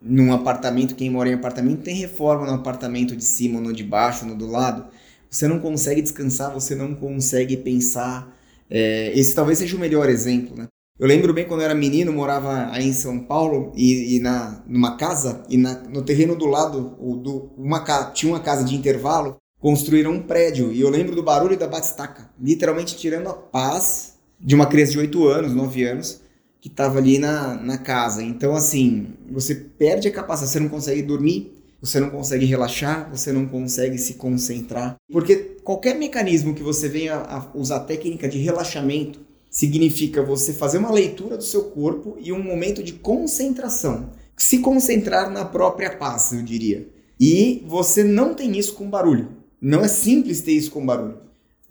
num 0.00 0.32
apartamento, 0.32 0.94
quem 0.94 1.10
mora 1.10 1.28
em 1.28 1.34
apartamento 1.34 1.82
tem 1.82 1.94
reforma 1.94 2.46
no 2.46 2.54
apartamento 2.54 3.14
de 3.14 3.24
cima, 3.24 3.60
no 3.60 3.72
de 3.72 3.84
baixo, 3.84 4.24
no 4.24 4.34
do 4.34 4.46
lado. 4.46 4.86
Você 5.30 5.46
não 5.46 5.60
consegue 5.60 6.02
descansar, 6.02 6.52
você 6.52 6.74
não 6.74 6.94
consegue 6.94 7.56
pensar 7.56 8.34
é, 8.70 9.10
esse 9.18 9.34
talvez 9.34 9.58
seja 9.58 9.76
o 9.76 9.80
melhor 9.80 10.08
exemplo, 10.08 10.56
né? 10.56 10.68
Eu 10.98 11.08
lembro 11.08 11.32
bem 11.32 11.46
quando 11.46 11.60
eu 11.60 11.64
era 11.64 11.74
menino, 11.74 12.12
morava 12.12 12.70
aí 12.70 12.86
em 12.86 12.92
São 12.92 13.18
Paulo 13.18 13.72
e, 13.74 14.16
e 14.16 14.20
na, 14.20 14.62
numa 14.66 14.96
casa 14.96 15.42
e 15.48 15.56
na, 15.56 15.74
no 15.88 16.02
terreno 16.02 16.36
do 16.36 16.46
lado 16.46 16.96
do, 17.16 17.50
uma, 17.56 17.80
tinha 18.12 18.30
uma 18.30 18.40
casa 18.40 18.64
de 18.64 18.76
intervalo, 18.76 19.38
construíram 19.58 20.12
um 20.12 20.22
prédio 20.22 20.70
e 20.70 20.80
eu 20.80 20.90
lembro 20.90 21.16
do 21.16 21.22
barulho 21.22 21.58
da 21.58 21.66
batistaca, 21.66 22.30
literalmente 22.38 22.96
tirando 22.96 23.28
a 23.28 23.32
paz 23.32 24.19
de 24.40 24.54
uma 24.54 24.66
criança 24.66 24.92
de 24.92 24.98
8 24.98 25.28
anos, 25.28 25.54
9 25.54 25.84
anos, 25.84 26.20
que 26.60 26.68
estava 26.68 26.98
ali 26.98 27.18
na, 27.18 27.54
na 27.54 27.78
casa. 27.78 28.22
Então, 28.22 28.54
assim, 28.54 29.08
você 29.30 29.54
perde 29.54 30.08
a 30.08 30.10
capacidade, 30.10 30.52
você 30.52 30.60
não 30.60 30.68
consegue 30.68 31.02
dormir, 31.02 31.52
você 31.80 31.98
não 31.98 32.10
consegue 32.10 32.44
relaxar, 32.44 33.08
você 33.10 33.32
não 33.32 33.46
consegue 33.46 33.96
se 33.98 34.14
concentrar. 34.14 34.96
Porque 35.10 35.56
qualquer 35.64 35.94
mecanismo 35.96 36.54
que 36.54 36.62
você 36.62 36.88
venha 36.88 37.16
a 37.16 37.50
usar 37.54 37.80
técnica 37.80 38.28
de 38.28 38.38
relaxamento 38.38 39.20
significa 39.50 40.22
você 40.22 40.52
fazer 40.52 40.78
uma 40.78 40.92
leitura 40.92 41.36
do 41.36 41.42
seu 41.42 41.64
corpo 41.64 42.16
e 42.20 42.32
um 42.32 42.42
momento 42.42 42.82
de 42.82 42.92
concentração. 42.92 44.10
Se 44.36 44.58
concentrar 44.58 45.30
na 45.30 45.44
própria 45.44 45.90
paz, 45.90 46.32
eu 46.32 46.42
diria. 46.42 46.88
E 47.18 47.64
você 47.66 48.04
não 48.04 48.34
tem 48.34 48.56
isso 48.56 48.74
com 48.74 48.88
barulho. 48.88 49.28
Não 49.60 49.80
é 49.80 49.88
simples 49.88 50.40
ter 50.40 50.52
isso 50.52 50.70
com 50.70 50.84
barulho. 50.84 51.18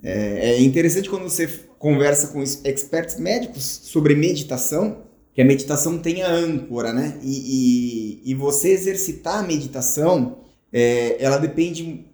É, 0.04 0.52
é 0.52 0.62
interessante 0.62 1.10
quando 1.10 1.24
você 1.24 1.48
conversa 1.80 2.28
com 2.28 2.44
experts 2.44 3.18
médicos 3.18 3.64
sobre 3.64 4.14
meditação, 4.14 4.98
que 5.34 5.42
a 5.42 5.46
meditação 5.46 5.98
tem 5.98 6.22
a 6.22 6.30
âncora, 6.30 6.92
né? 6.92 7.18
E, 7.24 8.22
e, 8.26 8.32
e 8.32 8.36
você 8.36 8.70
exercitar 8.70 9.40
a 9.40 9.48
meditação, 9.48 10.40
é, 10.72 11.16
ela 11.24 11.38
depende 11.38 12.06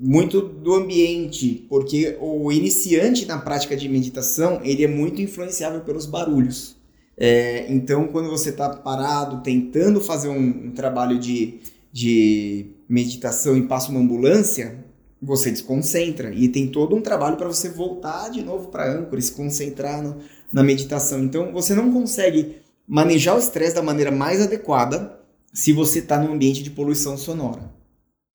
muito 0.00 0.40
do 0.40 0.74
ambiente, 0.74 1.66
porque 1.68 2.16
o 2.20 2.52
iniciante 2.52 3.26
na 3.26 3.38
prática 3.38 3.76
de 3.76 3.88
meditação, 3.88 4.60
ele 4.62 4.84
é 4.84 4.88
muito 4.88 5.20
influenciável 5.20 5.80
pelos 5.80 6.06
barulhos. 6.06 6.76
É, 7.16 7.66
então, 7.72 8.08
quando 8.08 8.28
você 8.28 8.50
está 8.50 8.68
parado, 8.68 9.42
tentando 9.42 10.00
fazer 10.00 10.28
um, 10.28 10.66
um, 10.66 10.70
trabalho 10.72 11.18
de, 11.18 11.60
de 11.92 12.66
meditação 12.88 13.56
e 13.56 13.62
passa 13.62 13.90
uma 13.90 14.00
ambulância, 14.00 14.83
você 15.24 15.50
desconcentra. 15.50 16.32
E 16.32 16.48
tem 16.48 16.68
todo 16.68 16.94
um 16.94 17.00
trabalho 17.00 17.36
para 17.36 17.48
você 17.48 17.68
voltar 17.68 18.30
de 18.30 18.42
novo 18.42 18.68
para 18.68 18.84
a 18.84 18.92
âncora 18.92 19.20
se 19.20 19.32
concentrar 19.32 20.02
no, 20.02 20.18
na 20.52 20.62
meditação. 20.62 21.22
Então, 21.22 21.52
você 21.52 21.74
não 21.74 21.92
consegue 21.92 22.56
manejar 22.86 23.34
o 23.34 23.38
estresse 23.38 23.74
da 23.74 23.82
maneira 23.82 24.10
mais 24.10 24.40
adequada 24.40 25.18
se 25.52 25.72
você 25.72 26.00
está 26.00 26.18
num 26.18 26.34
ambiente 26.34 26.62
de 26.62 26.70
poluição 26.70 27.16
sonora. 27.16 27.72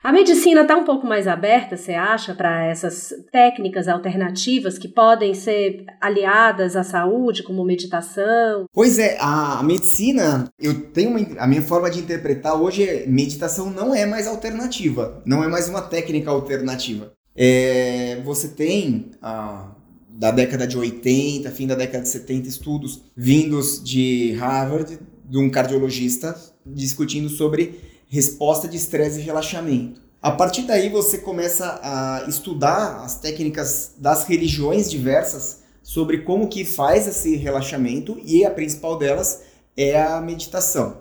A 0.01 0.13
medicina 0.13 0.61
está 0.61 0.77
um 0.77 0.85
pouco 0.85 1.05
mais 1.05 1.27
aberta, 1.27 1.75
você 1.75 1.93
acha, 1.93 2.33
para 2.33 2.65
essas 2.65 3.13
técnicas 3.33 3.89
alternativas 3.89 4.77
que 4.77 4.87
podem 4.87 5.33
ser 5.33 5.83
aliadas 5.99 6.77
à 6.77 6.83
saúde, 6.83 7.43
como 7.43 7.65
meditação? 7.65 8.63
Pois 8.71 8.97
é, 8.97 9.17
a 9.19 9.61
medicina, 9.61 10.49
eu 10.57 10.89
tenho 10.91 11.09
uma, 11.09 11.19
a 11.41 11.45
minha 11.45 11.61
forma 11.61 11.89
de 11.89 11.99
interpretar 11.99 12.55
hoje 12.59 12.87
é 12.87 13.05
meditação 13.07 13.69
não 13.69 13.93
é 13.93 14.05
mais 14.05 14.25
alternativa, 14.25 15.21
não 15.25 15.43
é 15.43 15.49
mais 15.49 15.67
uma 15.67 15.81
técnica 15.81 16.31
alternativa. 16.31 17.11
É, 17.35 18.21
você 18.23 18.47
tem 18.47 19.11
a 19.21 19.75
da 20.09 20.31
década 20.31 20.67
de 20.67 20.77
80, 20.77 21.49
fim 21.51 21.65
da 21.65 21.75
década 21.75 22.03
de 22.03 22.09
70, 22.09 22.47
estudos 22.47 23.03
vindos 23.15 23.81
de 23.81 24.33
Harvard, 24.33 24.99
de 25.23 25.37
um 25.37 25.49
cardiologista, 25.49 26.35
discutindo 26.65 27.29
sobre 27.29 27.88
resposta 28.09 28.67
de 28.67 28.75
estresse 28.75 29.19
e 29.19 29.23
relaxamento. 29.23 30.01
A 30.21 30.31
partir 30.31 30.63
daí 30.63 30.89
você 30.89 31.19
começa 31.19 31.79
a 31.81 32.25
estudar 32.27 33.03
as 33.05 33.19
técnicas 33.19 33.93
das 33.97 34.25
religiões 34.25 34.91
diversas 34.91 35.59
sobre 35.81 36.19
como 36.19 36.49
que 36.49 36.65
faz 36.65 37.07
esse 37.07 37.37
relaxamento 37.37 38.19
e 38.25 38.43
a 38.43 38.51
principal 38.51 38.97
delas 38.97 39.43
é 39.77 40.01
a 40.01 40.19
meditação. 40.19 40.97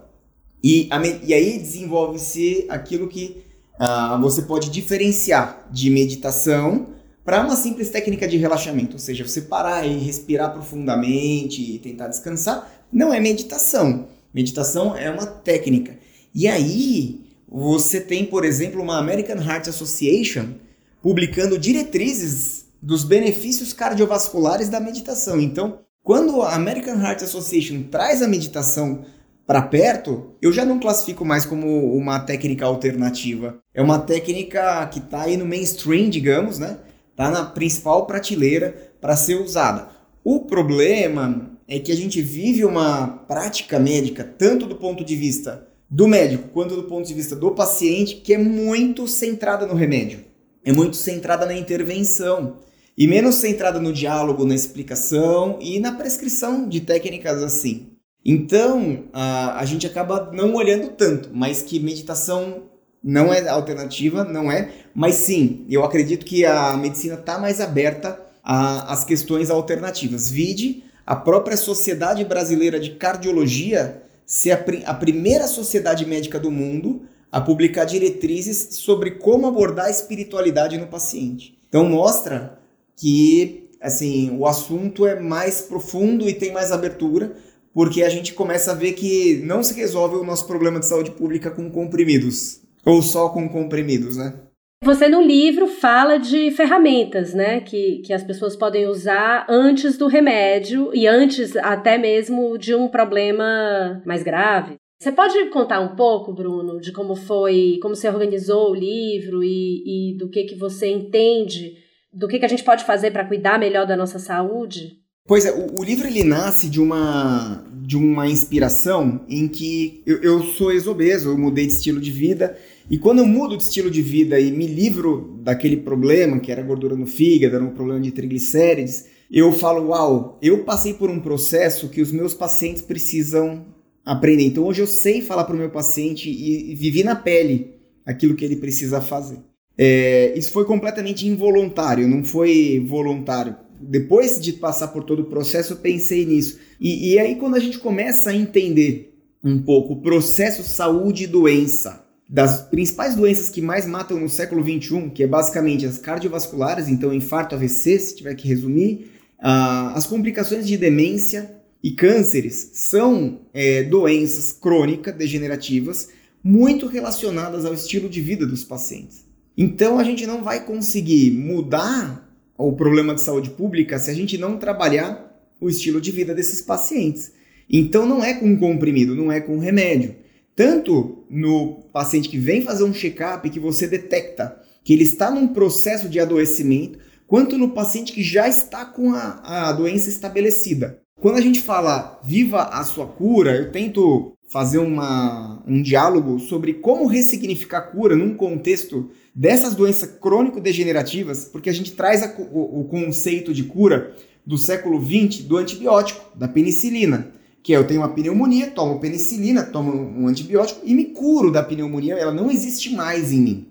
E, 0.63 0.89
a, 0.91 1.05
e 1.05 1.35
aí 1.35 1.59
desenvolve-se 1.59 2.67
aquilo 2.69 3.09
que 3.09 3.43
uh, 3.81 4.21
você 4.21 4.43
pode 4.43 4.71
diferenciar 4.71 5.67
de 5.71 5.91
meditação 5.91 6.89
para 7.25 7.45
uma 7.45 7.57
simples 7.57 7.91
técnica 7.91 8.27
de 8.27 8.39
relaxamento, 8.39 8.95
ou 8.95 8.99
seja, 8.99 9.27
você 9.27 9.43
parar 9.43 9.85
e 9.85 9.99
respirar 9.99 10.53
profundamente 10.53 11.61
e 11.61 11.79
tentar 11.79 12.09
descansar, 12.09 12.87
não 12.91 13.13
é 13.13 13.21
meditação. 13.21 14.07
Meditação 14.33 14.97
é 14.97 15.11
uma 15.11 15.27
técnica. 15.27 15.98
E 16.35 16.47
aí, 16.47 17.21
você 17.49 18.01
tem, 18.01 18.25
por 18.25 18.45
exemplo, 18.45 18.83
uma 18.83 18.99
American 18.99 19.37
Heart 19.37 19.69
Association 19.69 20.55
publicando 21.03 21.59
diretrizes 21.59 22.67
dos 22.81 23.05
benefícios 23.05 23.73
cardiovasculares 23.73 24.69
da 24.69 24.81
meditação. 24.81 25.41
Então, 25.41 25.81
Quando 26.09 26.41
a 26.41 26.55
American 26.55 26.99
Heart 26.99 27.25
Association 27.25 27.83
traz 27.83 28.23
a 28.23 28.27
meditação 28.27 29.05
para 29.47 29.61
perto, 29.61 30.33
eu 30.41 30.51
já 30.51 30.65
não 30.65 30.81
classifico 30.81 31.23
mais 31.23 31.45
como 31.45 31.95
uma 31.95 32.19
técnica 32.19 32.65
alternativa. 32.65 33.59
É 33.75 33.83
uma 33.83 33.99
técnica 33.99 34.87
que 34.87 35.01
está 35.01 35.25
aí 35.25 35.37
no 35.37 35.45
mainstream, 35.45 36.09
digamos, 36.09 36.59
né? 36.59 36.79
Tá 37.15 37.31
na 37.31 37.45
principal 37.45 38.07
prateleira 38.07 38.91
para 39.03 39.17
ser 39.17 39.35
usada. 39.35 39.91
O 40.25 40.47
problema 40.47 41.51
é 41.69 41.79
que 41.79 41.93
a 41.93 41.95
gente 41.95 42.23
vive 42.23 42.65
uma 42.65 43.07
prática 43.29 43.79
médica, 43.79 44.25
tanto 44.25 44.65
do 44.65 44.77
ponto 44.77 45.05
de 45.05 45.15
vista 45.15 45.68
do 45.91 46.07
médico 46.07 46.49
quanto 46.49 46.77
do 46.77 46.85
ponto 46.85 47.07
de 47.07 47.15
vista 47.15 47.35
do 47.35 47.53
paciente, 47.53 48.17
que 48.17 48.35
é 48.35 48.39
muito 48.39 49.07
centrada 49.09 49.67
no 49.67 49.75
remédio, 49.75 50.25
é 50.65 50.73
muito 50.73 50.97
centrada 50.97 51.47
na 51.47 51.55
intervenção 51.55 52.59
e 52.97 53.07
menos 53.07 53.37
centrada 53.37 53.81
no 53.81 53.93
diálogo, 53.93 54.45
na 54.45 54.55
explicação 54.55 55.59
e 55.61 55.79
na 55.79 55.93
prescrição 55.93 56.69
de 56.69 56.81
técnicas 56.81 57.43
assim. 57.43 57.93
Então, 58.25 59.05
a, 59.13 59.61
a 59.61 59.65
gente 59.65 59.87
acaba 59.87 60.31
não 60.33 60.55
olhando 60.55 60.91
tanto, 60.91 61.31
mas 61.33 61.63
que 61.63 61.79
meditação 61.79 62.65
não 63.03 63.33
é 63.33 63.49
alternativa, 63.49 64.25
não 64.25 64.51
é, 64.51 64.71
mas 64.95 65.15
sim, 65.15 65.65
eu 65.71 65.85
acredito 65.85 66.27
que 66.27 66.45
a 66.45 66.77
medicina 66.77 67.15
está 67.15 67.39
mais 67.39 67.61
aberta 67.61 68.21
às 68.43 69.05
questões 69.05 69.51
alternativas. 69.51 70.31
Vide 70.31 70.83
a 71.07 71.15
própria 71.15 71.57
Sociedade 71.57 72.25
Brasileira 72.25 72.81
de 72.81 72.91
Cardiologia 72.91 74.03
ser 74.29 74.51
a, 74.53 74.91
a 74.91 74.95
primeira 74.95 75.49
sociedade 75.49 76.05
médica 76.05 76.39
do 76.39 76.51
mundo 76.51 77.01
a 77.33 77.41
publicar 77.41 77.87
diretrizes 77.87 78.77
sobre 78.77 79.13
como 79.13 79.47
abordar 79.47 79.87
a 79.87 79.91
espiritualidade 79.91 80.77
no 80.77 80.87
paciente. 80.87 81.59
Então 81.69 81.89
mostra 81.89 82.59
que 82.95 83.71
assim 83.81 84.37
o 84.39 84.47
assunto 84.47 85.07
é 85.07 85.19
mais 85.19 85.63
profundo 85.63 86.29
e 86.29 86.35
tem 86.35 86.53
mais 86.53 86.71
abertura 86.71 87.37
porque 87.73 88.03
a 88.03 88.09
gente 88.11 88.35
começa 88.35 88.73
a 88.73 88.75
ver 88.75 88.93
que 88.93 89.41
não 89.45 89.63
se 89.63 89.73
resolve 89.73 90.17
o 90.17 90.25
nosso 90.25 90.47
problema 90.47 90.79
de 90.79 90.87
saúde 90.87 91.13
pública 91.13 91.51
com 91.51 91.71
comprimidos, 91.71 92.61
ou 92.85 93.01
só 93.01 93.29
com 93.29 93.49
comprimidos, 93.49 94.17
né? 94.17 94.35
Você 94.83 95.09
no 95.09 95.21
livro 95.21 95.67
fala 95.67 96.19
de 96.19 96.51
ferramentas, 96.53 97.35
né, 97.35 97.61
que, 97.61 97.99
que 97.99 98.13
as 98.13 98.23
pessoas 98.23 98.57
podem 98.57 98.87
usar 98.87 99.45
antes 99.49 99.99
do 99.99 100.07
remédio 100.07 100.91
e 100.95 101.07
antes 101.07 101.57
até 101.57 101.99
mesmo 101.99 102.57
de 102.57 102.75
um 102.75 102.89
problema 102.89 104.01
mais 104.07 104.23
grave. 104.23 104.77
Você 105.01 105.13
pode 105.13 105.51
contar 105.51 105.81
um 105.81 105.95
pouco, 105.95 106.33
Bruno, 106.33 106.81
de 106.81 106.93
como 106.93 107.15
foi, 107.15 107.79
como 107.83 107.95
você 107.95 108.09
organizou 108.09 108.71
o 108.71 108.75
livro 108.75 109.43
e, 109.45 110.13
e 110.13 110.17
do 110.17 110.29
que 110.29 110.45
que 110.45 110.55
você 110.55 110.89
entende, 110.89 111.77
do 112.13 112.27
que 112.27 112.39
que 112.39 112.45
a 112.45 112.49
gente 112.49 112.65
pode 112.65 112.85
fazer 112.85 113.11
para 113.11 113.25
cuidar 113.27 113.59
melhor 113.59 113.87
da 113.87 113.97
nossa 113.97 114.19
saúde? 114.19 114.97
Pois 115.27 115.45
é, 115.45 115.53
o, 115.53 115.81
o, 115.81 115.85
livro 115.85 116.07
ele 116.07 116.25
nasce 116.25 116.71
de 116.71 116.81
uma, 116.81 117.63
de 117.83 117.97
uma 117.97 118.27
inspiração 118.27 119.25
em 119.29 119.47
que 119.47 120.03
eu, 120.07 120.23
eu 120.23 120.43
sou 120.43 120.73
ex-obeso, 120.73 121.29
eu 121.29 121.37
mudei 121.37 121.67
de 121.67 121.75
estilo 121.75 122.01
de 122.01 122.11
vida, 122.11 122.57
e 122.91 122.99
quando 122.99 123.19
eu 123.19 123.27
mudo 123.27 123.57
de 123.57 123.63
estilo 123.63 123.91
de 123.91 124.01
vida 124.01 124.41
e 124.41 124.51
me 124.51 124.67
livro 124.67 125.39
daquele 125.43 125.77
problema, 125.77 126.41
que 126.41 126.51
era 126.51 126.63
gordura 126.63 126.97
no 126.97 127.07
fígado, 127.07 127.57
era 127.57 127.65
um 127.65 127.75
problema 127.75 128.01
de 128.01 128.13
triglicérides, 128.13 129.07
eu 129.31 129.53
falo, 129.53 129.89
uau, 129.89 130.39
eu 130.41 130.65
passei 130.65 130.95
por 130.95 131.11
um 131.11 131.21
processo 131.21 131.89
que 131.89 132.01
os 132.01 132.11
meus 132.11 132.33
pacientes 132.33 132.83
precisam 132.83 133.67
aprender. 134.05 134.45
Então 134.45 134.65
hoje 134.65 134.81
eu 134.81 134.87
sei 134.87 135.21
falar 135.21 135.45
para 135.45 135.55
o 135.55 135.59
meu 135.59 135.71
paciente 135.71 136.31
e, 136.31 136.75
vivi 136.75 137.05
na 137.05 137.15
pele 137.15 137.75
aquilo 138.07 138.35
que 138.35 138.45
ele 138.45 138.57
precisa 138.57 139.01
fazer. 139.03 139.39
É, 139.77 140.33
isso 140.37 140.51
foi 140.51 140.65
completamente 140.65 141.27
involuntário, 141.29 142.09
não 142.09 142.25
foi 142.25 142.85
voluntário 142.89 143.55
depois 143.81 144.41
de 144.41 144.53
passar 144.55 144.89
por 144.89 145.05
todo 145.05 145.21
o 145.21 145.27
processo, 145.27 145.73
eu 145.73 145.77
pensei 145.77 146.27
nisso. 146.27 146.59
E, 146.81 147.13
e 147.13 147.19
aí, 147.19 147.37
quando 147.37 147.55
a 147.55 147.61
gente 147.61 147.79
começa 147.79 148.31
a 148.31 148.35
entender 148.35 149.15
um 149.43 149.63
pouco 149.63 149.95
o 149.95 150.03
processo 150.03 150.63
saúde 150.63 151.25
e 151.25 151.29
doença, 151.29 152.08
das 152.29 152.61
principais 152.61 153.15
doenças 153.15 153.49
que 153.49 153.63
mais 153.63 153.87
matam 153.87 154.21
no 154.21 154.29
século 154.29 154.63
XXI, 154.63 155.11
que 155.15 155.23
é 155.23 155.27
basicamente 155.27 155.87
as 155.87 155.99
cardiovasculares, 155.99 156.89
então 156.89 157.13
infarto, 157.13 157.55
AVC, 157.55 157.99
se 157.99 158.17
tiver 158.17 158.35
que 158.35 158.47
resumir, 158.47 159.11
uh, 159.39 159.95
as 159.95 160.05
complicações 160.05 160.67
de 160.67 160.77
demência 160.77 161.51
e 161.83 161.93
cânceres 161.93 162.73
são 162.75 163.41
é, 163.55 163.85
doenças 163.85 164.53
crônicas 164.53 165.15
degenerativas 165.15 166.11
muito 166.43 166.87
relacionadas 166.87 167.65
ao 167.65 167.73
estilo 167.73 168.09
de 168.09 168.21
vida 168.21 168.47
dos 168.47 168.65
pacientes. 168.65 169.25
Então 169.57 169.99
a 169.99 170.05
gente 170.05 170.27
não 170.27 170.43
vai 170.43 170.65
conseguir 170.65 171.31
mudar 171.31 172.29
o 172.57 172.73
problema 172.73 173.15
de 173.15 173.21
saúde 173.21 173.51
pública 173.51 173.99
se 173.99 174.11
a 174.11 174.15
gente 174.15 174.37
não 174.37 174.59
trabalhar 174.59 175.29
o 175.61 175.69
estilo 175.69 176.01
de 176.01 176.11
vida 176.11 176.35
desses 176.35 176.61
pacientes. 176.61 177.33
Então 177.71 178.07
não 178.07 178.23
é 178.23 178.35
com 178.35 178.57
comprimido, 178.57 179.15
não 179.15 179.31
é 179.31 179.41
com 179.41 179.59
remédio. 179.59 180.15
Tanto 180.59 181.25
no 181.31 181.85
paciente 181.93 182.29
que 182.29 182.37
vem 182.37 182.63
fazer 182.63 182.83
um 182.83 182.93
check-up 182.93 183.49
que 183.49 183.61
você 183.61 183.87
detecta 183.87 184.61
que 184.83 184.93
ele 184.93 185.05
está 185.05 185.31
num 185.31 185.47
processo 185.47 186.09
de 186.09 186.19
adoecimento, 186.19 186.99
quanto 187.29 187.57
no 187.57 187.71
paciente 187.71 188.13
que 188.13 188.25
já 188.25 188.49
está 188.49 188.85
com 188.85 189.13
a, 189.13 189.69
a 189.69 189.73
doença 189.73 190.09
estabelecida. 190.09 191.01
Quando 191.21 191.37
a 191.37 191.41
gente 191.41 191.61
fala 191.61 192.21
viva 192.25 192.65
a 192.73 192.83
sua 192.83 193.07
cura, 193.07 193.55
eu 193.57 193.71
tento 193.71 194.33
fazer 194.49 194.79
uma, 194.79 195.63
um 195.65 195.81
diálogo 195.81 196.41
sobre 196.41 196.75
como 196.75 197.07
ressignificar 197.07 197.93
cura 197.93 198.17
num 198.17 198.35
contexto 198.35 199.11
dessas 199.33 199.77
doenças 199.77 200.11
crônico-degenerativas, 200.21 201.45
porque 201.45 201.71
a 201.71 201.73
gente 201.73 201.93
traz 201.93 202.21
a, 202.25 202.35
o, 202.37 202.81
o, 202.81 202.85
conceito 202.87 203.55
de 203.55 203.63
cura 203.63 204.13
do 204.45 204.59
século 204.59 205.01
XX 205.01 205.45
do 205.45 205.57
antibiótico, 205.57 206.37
da 206.37 206.49
penicilina, 206.49 207.38
que 207.63 207.73
eu 207.73 207.87
tenho 207.87 208.01
uma 208.01 208.09
pneumonia, 208.09 208.71
tomo 208.71 209.01
penicilina, 209.01 209.63
tomo 209.63 209.93
um 209.93 210.27
antibiótico 210.27 210.81
e 210.85 210.95
me 210.95 211.07
curo 211.07 211.51
da 211.51 211.63
pneumonia, 211.63 212.15
ela 212.15 212.33
não 212.33 212.51
existe 212.51 212.95
mais 212.95 213.33
em 213.33 213.41
mim. 213.41 213.67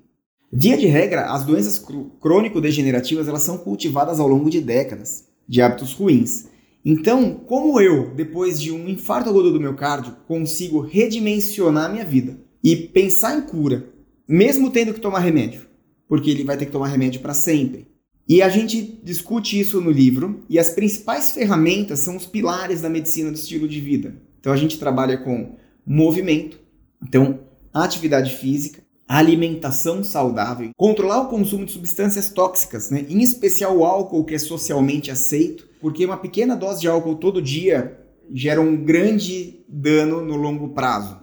Via 0.52 0.78
de 0.78 0.88
regra, 0.88 1.32
as 1.32 1.44
doenças 1.44 1.84
crônico-degenerativas 2.22 3.28
elas 3.28 3.42
são 3.42 3.58
cultivadas 3.58 4.20
ao 4.20 4.28
longo 4.28 4.50
de 4.50 4.62
décadas 4.62 5.26
de 5.48 5.62
hábitos 5.62 5.94
ruins. 5.94 6.48
Então, 6.86 7.34
como 7.46 7.82
eu, 7.82 8.14
depois 8.16 8.62
de 8.62 8.72
um 8.72 8.88
infarto 8.88 9.30
agudo 9.30 9.52
do 9.52 9.60
miocárdio, 9.60 10.16
consigo 10.26 10.80
redimensionar 10.80 11.92
minha 11.92 12.06
vida 12.06 12.40
e 12.64 12.76
pensar 12.76 13.38
em 13.38 13.42
cura, 13.42 13.90
mesmo 14.28 14.70
tendo 14.70 14.94
que 14.94 15.02
tomar 15.02 15.20
remédio, 15.20 15.68
porque 16.08 16.30
ele 16.30 16.44
vai 16.44 16.56
ter 16.56 16.66
que 16.66 16.72
tomar 16.72 16.88
remédio 16.88 17.20
para 17.20 17.34
sempre. 17.34 17.88
E 18.28 18.42
a 18.42 18.50
gente 18.50 19.00
discute 19.04 19.58
isso 19.58 19.80
no 19.80 19.90
livro, 19.90 20.44
e 20.50 20.60
as 20.60 20.70
principais 20.70 21.32
ferramentas 21.32 22.00
são 22.00 22.18
os 22.18 22.26
pilares 22.26 22.82
da 22.82 22.90
medicina 22.90 23.32
do 23.32 23.36
estilo 23.36 23.68
de 23.68 23.80
vida. 23.80 24.16
Então 24.40 24.52
a 24.52 24.58
gente 24.58 24.78
trabalha 24.78 25.18
com 25.18 25.56
movimento, 25.86 26.60
então 27.02 27.40
atividade 27.74 28.36
física, 28.36 28.82
alimentação 29.08 30.04
saudável, 30.04 30.72
controlar 30.76 31.22
o 31.22 31.30
consumo 31.30 31.66
de 31.66 31.72
substâncias 31.72 32.30
tóxicas, 32.30 32.90
né? 32.90 33.06
em 33.08 33.22
especial 33.22 33.78
o 33.78 33.86
álcool 33.86 34.26
que 34.26 34.36
é 34.36 34.40
socialmente 34.40 35.10
aceito, 35.10 35.68
porque 35.80 36.06
uma 36.06 36.18
pequena 36.18 36.56
dose 36.56 36.82
de 36.82 36.88
álcool 36.90 37.16
todo 37.16 37.42
dia 37.42 37.98
gera 38.34 38.60
um 38.60 38.76
grande 38.76 39.64
dano 39.70 40.22
no 40.22 40.36
longo 40.36 40.70
prazo. 40.70 41.18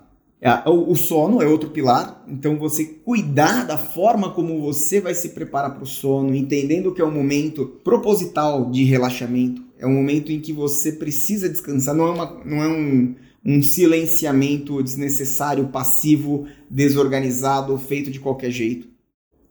É, 0.45 0.69
o 0.69 0.95
sono 0.95 1.41
é 1.41 1.47
outro 1.47 1.71
pilar, 1.71 2.23
então 2.29 2.59
você 2.59 2.85
cuidar 2.85 3.67
da 3.67 3.79
forma 3.79 4.31
como 4.31 4.61
você 4.61 5.01
vai 5.01 5.15
se 5.15 5.31
preparar 5.31 5.73
para 5.73 5.85
o 5.85 5.87
sono, 5.87 6.35
entendendo 6.35 6.93
que 6.93 7.01
é 7.01 7.05
um 7.05 7.11
momento 7.11 7.81
proposital 7.83 8.71
de 8.71 8.85
relaxamento, 8.85 9.65
é 9.79 9.87
um 9.87 9.95
momento 9.95 10.31
em 10.31 10.39
que 10.39 10.53
você 10.53 10.93
precisa 10.93 11.49
descansar, 11.49 11.95
não 11.95 12.09
é, 12.09 12.11
uma, 12.11 12.45
não 12.45 12.63
é 12.63 12.69
um, 12.69 13.15
um 13.43 13.63
silenciamento 13.63 14.83
desnecessário, 14.83 15.69
passivo, 15.69 16.47
desorganizado, 16.69 17.79
feito 17.79 18.11
de 18.11 18.21
qualquer 18.21 18.51
jeito. 18.51 18.87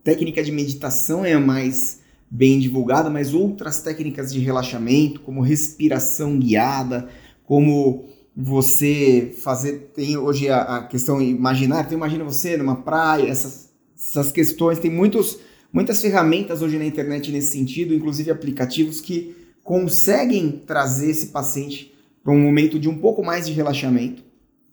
Técnica 0.03 0.43
de 0.43 0.51
meditação 0.51 1.25
é 1.25 1.33
a 1.33 1.39
mais 1.39 2.01
bem 2.29 2.59
divulgada, 2.59 3.09
mas 3.09 3.33
outras 3.33 3.81
técnicas 3.81 4.31
de 4.31 4.37
relaxamento, 4.37 5.21
como 5.21 5.41
respiração 5.41 6.37
guiada, 6.37 7.09
como 7.45 8.12
você 8.35 9.33
fazer. 9.41 9.91
Tem 9.95 10.17
hoje 10.17 10.49
a, 10.49 10.61
a 10.61 10.83
questão 10.87 11.21
imaginar, 11.21 11.81
então 11.81 11.97
imagina 11.97 12.23
você 12.23 12.57
numa 12.57 12.77
praia, 12.77 13.29
essas, 13.29 13.69
essas 13.95 14.31
questões, 14.31 14.79
tem 14.79 14.91
muitos, 14.91 15.39
muitas 15.71 16.01
ferramentas 16.01 16.61
hoje 16.61 16.77
na 16.77 16.85
internet 16.85 17.31
nesse 17.31 17.51
sentido, 17.51 17.93
inclusive 17.93 18.31
aplicativos 18.31 18.99
que 18.99 19.35
conseguem 19.63 20.63
trazer 20.65 21.11
esse 21.11 21.27
paciente 21.27 21.93
para 22.23 22.33
um 22.33 22.39
momento 22.39 22.79
de 22.79 22.89
um 22.89 22.97
pouco 22.97 23.23
mais 23.23 23.45
de 23.47 23.53
relaxamento. 23.53 24.23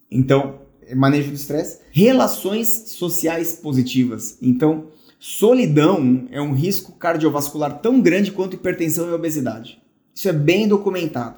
Então, 0.09 0.59
manejo 0.95 1.29
do 1.29 1.35
estresse, 1.35 1.79
relações 1.91 2.67
sociais 2.87 3.53
positivas. 3.53 4.37
Então, 4.41 4.87
Solidão 5.19 6.27
é 6.31 6.41
um 6.41 6.51
risco 6.51 6.93
cardiovascular 6.93 7.79
tão 7.79 8.01
grande 8.01 8.31
quanto 8.31 8.55
hipertensão 8.55 9.07
e 9.07 9.13
obesidade. 9.13 9.79
Isso 10.15 10.27
é 10.27 10.33
bem 10.33 10.67
documentado. 10.67 11.37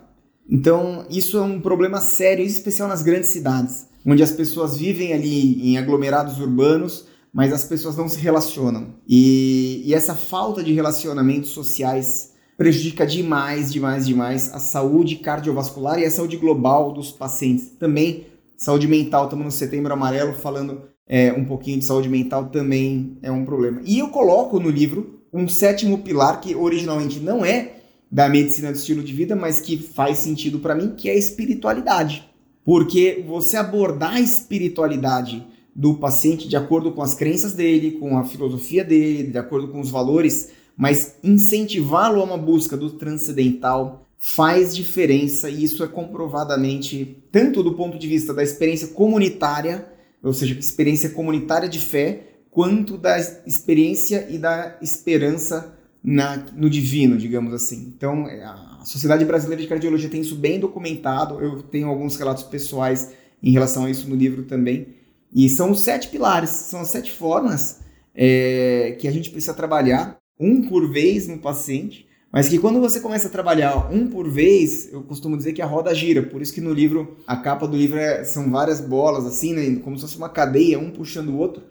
Então, 0.49 1.05
isso 1.09 1.37
é 1.37 1.41
um 1.41 1.59
problema 1.59 2.01
sério, 2.01 2.43
em 2.43 2.47
especial 2.47 2.87
nas 2.87 3.01
grandes 3.01 3.29
cidades, 3.29 3.87
onde 4.05 4.21
as 4.21 4.31
pessoas 4.31 4.77
vivem 4.77 5.13
ali 5.13 5.69
em 5.69 5.77
aglomerados 5.77 6.39
urbanos, 6.39 7.07
mas 7.33 7.51
as 7.51 7.63
pessoas 7.63 7.97
não 7.97 8.07
se 8.07 8.19
relacionam. 8.19 8.95
E, 9.07 9.81
e 9.85 9.93
essa 9.93 10.13
falta 10.13 10.63
de 10.63 10.73
relacionamentos 10.73 11.49
sociais 11.51 12.33
prejudica 12.57 13.05
demais, 13.05 13.71
demais, 13.71 14.05
demais 14.05 14.53
a 14.53 14.59
saúde 14.59 15.15
cardiovascular 15.15 15.99
e 15.99 16.05
a 16.05 16.11
saúde 16.11 16.37
global 16.37 16.93
dos 16.93 17.11
pacientes. 17.11 17.71
Também 17.79 18.27
saúde 18.55 18.87
mental, 18.87 19.25
estamos 19.25 19.45
no 19.45 19.51
setembro 19.51 19.91
amarelo 19.91 20.33
falando 20.33 20.83
é, 21.07 21.33
um 21.33 21.43
pouquinho 21.43 21.79
de 21.79 21.85
saúde 21.85 22.07
mental 22.07 22.45
também 22.45 23.17
é 23.21 23.31
um 23.31 23.45
problema. 23.45 23.81
E 23.83 23.99
eu 23.99 24.09
coloco 24.09 24.59
no 24.59 24.69
livro 24.69 25.21
um 25.33 25.47
sétimo 25.47 25.99
pilar 25.99 26.39
que 26.39 26.55
originalmente 26.55 27.19
não 27.19 27.43
é 27.43 27.82
da 28.13 28.29
medicina 28.29 28.71
do 28.71 28.77
estilo 28.77 29.01
de 29.01 29.11
vida, 29.11 29.35
mas 29.35 29.59
que 29.59 29.75
faz 29.75 30.19
sentido 30.19 30.59
para 30.59 30.75
mim, 30.75 30.93
que 30.95 31.09
é 31.09 31.13
a 31.13 31.17
espiritualidade. 31.17 32.29
Porque 32.63 33.25
você 33.27 33.57
abordar 33.57 34.13
a 34.13 34.21
espiritualidade 34.21 35.43
do 35.75 35.95
paciente 35.95 36.47
de 36.47 36.55
acordo 36.55 36.91
com 36.91 37.01
as 37.01 37.15
crenças 37.15 37.53
dele, 37.53 37.93
com 37.93 38.15
a 38.15 38.23
filosofia 38.23 38.83
dele, 38.83 39.31
de 39.31 39.37
acordo 39.39 39.69
com 39.69 39.79
os 39.79 39.89
valores, 39.89 40.51
mas 40.77 41.15
incentivá-lo 41.23 42.21
a 42.21 42.23
uma 42.23 42.37
busca 42.37 42.77
do 42.77 42.91
transcendental 42.91 44.07
faz 44.19 44.75
diferença 44.75 45.49
e 45.49 45.63
isso 45.63 45.83
é 45.83 45.87
comprovadamente 45.87 47.17
tanto 47.31 47.63
do 47.63 47.73
ponto 47.73 47.97
de 47.97 48.07
vista 48.07 48.31
da 48.31 48.43
experiência 48.43 48.89
comunitária, 48.89 49.87
ou 50.21 50.33
seja, 50.33 50.53
experiência 50.53 51.09
comunitária 51.09 51.67
de 51.67 51.79
fé, 51.79 52.27
quanto 52.51 52.95
da 52.95 53.17
experiência 53.47 54.27
e 54.29 54.37
da 54.37 54.77
esperança 54.83 55.73
na, 56.03 56.37
no 56.55 56.69
divino, 56.69 57.17
digamos 57.17 57.53
assim. 57.53 57.93
Então, 57.95 58.27
é, 58.27 58.43
a 58.43 58.81
Sociedade 58.83 59.23
Brasileira 59.23 59.61
de 59.61 59.69
Cardiologia 59.69 60.09
tem 60.09 60.21
isso 60.21 60.35
bem 60.35 60.59
documentado. 60.59 61.39
Eu 61.39 61.63
tenho 61.63 61.87
alguns 61.87 62.17
relatos 62.17 62.43
pessoais 62.43 63.13
em 63.41 63.51
relação 63.51 63.85
a 63.85 63.89
isso 63.89 64.09
no 64.09 64.15
livro 64.15 64.43
também. 64.43 64.87
E 65.33 65.49
são 65.49 65.71
os 65.71 65.81
sete 65.81 66.09
pilares, 66.09 66.49
são 66.49 66.81
as 66.81 66.89
sete 66.89 67.11
formas 67.11 67.79
é, 68.13 68.95
que 68.99 69.07
a 69.07 69.11
gente 69.11 69.31
precisa 69.31 69.53
trabalhar, 69.53 70.17
um 70.39 70.61
por 70.67 70.91
vez 70.91 71.27
no 71.27 71.39
paciente, 71.39 72.07
mas 72.31 72.49
que 72.49 72.57
quando 72.57 72.79
você 72.79 72.99
começa 72.99 73.27
a 73.27 73.31
trabalhar 73.31 73.91
um 73.91 74.07
por 74.07 74.27
vez, 74.27 74.91
eu 74.91 75.03
costumo 75.03 75.37
dizer 75.37 75.53
que 75.53 75.61
a 75.61 75.67
roda 75.67 75.93
gira. 75.93 76.23
Por 76.23 76.41
isso 76.41 76.53
que 76.53 76.61
no 76.61 76.73
livro, 76.73 77.15
a 77.27 77.37
capa 77.37 77.67
do 77.67 77.77
livro 77.77 77.97
é, 77.97 78.23
são 78.23 78.49
várias 78.49 78.81
bolas, 78.81 79.25
assim, 79.25 79.53
né, 79.53 79.79
como 79.83 79.95
se 79.95 80.01
fosse 80.01 80.17
uma 80.17 80.29
cadeia, 80.29 80.79
um 80.79 80.89
puxando 80.89 81.29
o 81.29 81.37
outro. 81.37 81.63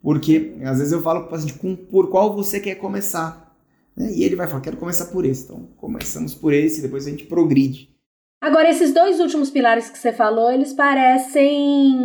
Porque 0.00 0.54
às 0.62 0.78
vezes 0.78 0.92
eu 0.92 1.02
falo 1.02 1.20
para 1.20 1.28
o 1.28 1.30
paciente 1.30 1.54
com, 1.54 1.74
por 1.74 2.10
qual 2.10 2.34
você 2.34 2.60
quer 2.60 2.76
começar. 2.76 3.43
Né? 3.96 4.12
E 4.12 4.24
ele 4.24 4.36
vai 4.36 4.46
falar, 4.46 4.60
quero 4.60 4.76
começar 4.76 5.06
por 5.06 5.24
esse. 5.24 5.44
Então, 5.44 5.66
começamos 5.76 6.34
por 6.34 6.52
esse, 6.52 6.82
depois 6.82 7.06
a 7.06 7.10
gente 7.10 7.26
progride. 7.26 7.94
Agora, 8.40 8.68
esses 8.68 8.92
dois 8.92 9.20
últimos 9.20 9.50
pilares 9.50 9.88
que 9.88 9.96
você 9.96 10.12
falou, 10.12 10.52
eles 10.52 10.72
parecem 10.74 11.96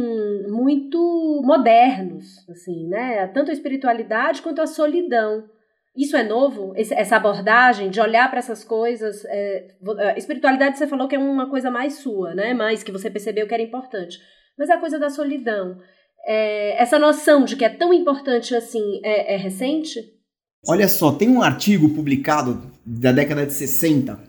muito 0.47 1.41
modernos, 1.43 2.47
assim, 2.49 2.87
né? 2.87 3.27
Tanto 3.27 3.51
a 3.51 3.53
espiritualidade 3.53 4.41
quanto 4.41 4.61
a 4.61 4.67
solidão. 4.67 5.49
Isso 5.97 6.15
é 6.15 6.23
novo? 6.23 6.71
Essa 6.77 7.17
abordagem 7.17 7.89
de 7.89 7.99
olhar 7.99 8.29
para 8.29 8.39
essas 8.39 8.63
coisas. 8.63 9.25
É, 9.25 9.75
a 9.97 10.17
espiritualidade 10.17 10.77
você 10.77 10.87
falou 10.87 11.09
que 11.09 11.15
é 11.15 11.19
uma 11.19 11.49
coisa 11.49 11.69
mais 11.69 11.95
sua, 11.95 12.33
né? 12.33 12.53
Mais 12.53 12.83
que 12.83 12.91
você 12.91 13.09
percebeu 13.09 13.45
que 13.45 13.53
era 13.53 13.63
importante. 13.63 14.17
Mas 14.57 14.69
a 14.69 14.77
coisa 14.77 14.97
da 14.97 15.09
solidão. 15.09 15.77
É, 16.25 16.81
essa 16.81 16.97
noção 16.97 17.43
de 17.43 17.57
que 17.57 17.65
é 17.65 17.69
tão 17.69 17.93
importante 17.93 18.55
assim 18.55 19.01
é, 19.03 19.33
é 19.33 19.37
recente? 19.37 20.18
Olha 20.67 20.87
só, 20.87 21.11
tem 21.11 21.29
um 21.29 21.41
artigo 21.41 21.89
publicado 21.89 22.61
da 22.85 23.11
década 23.11 23.45
de 23.45 23.53
60. 23.53 24.19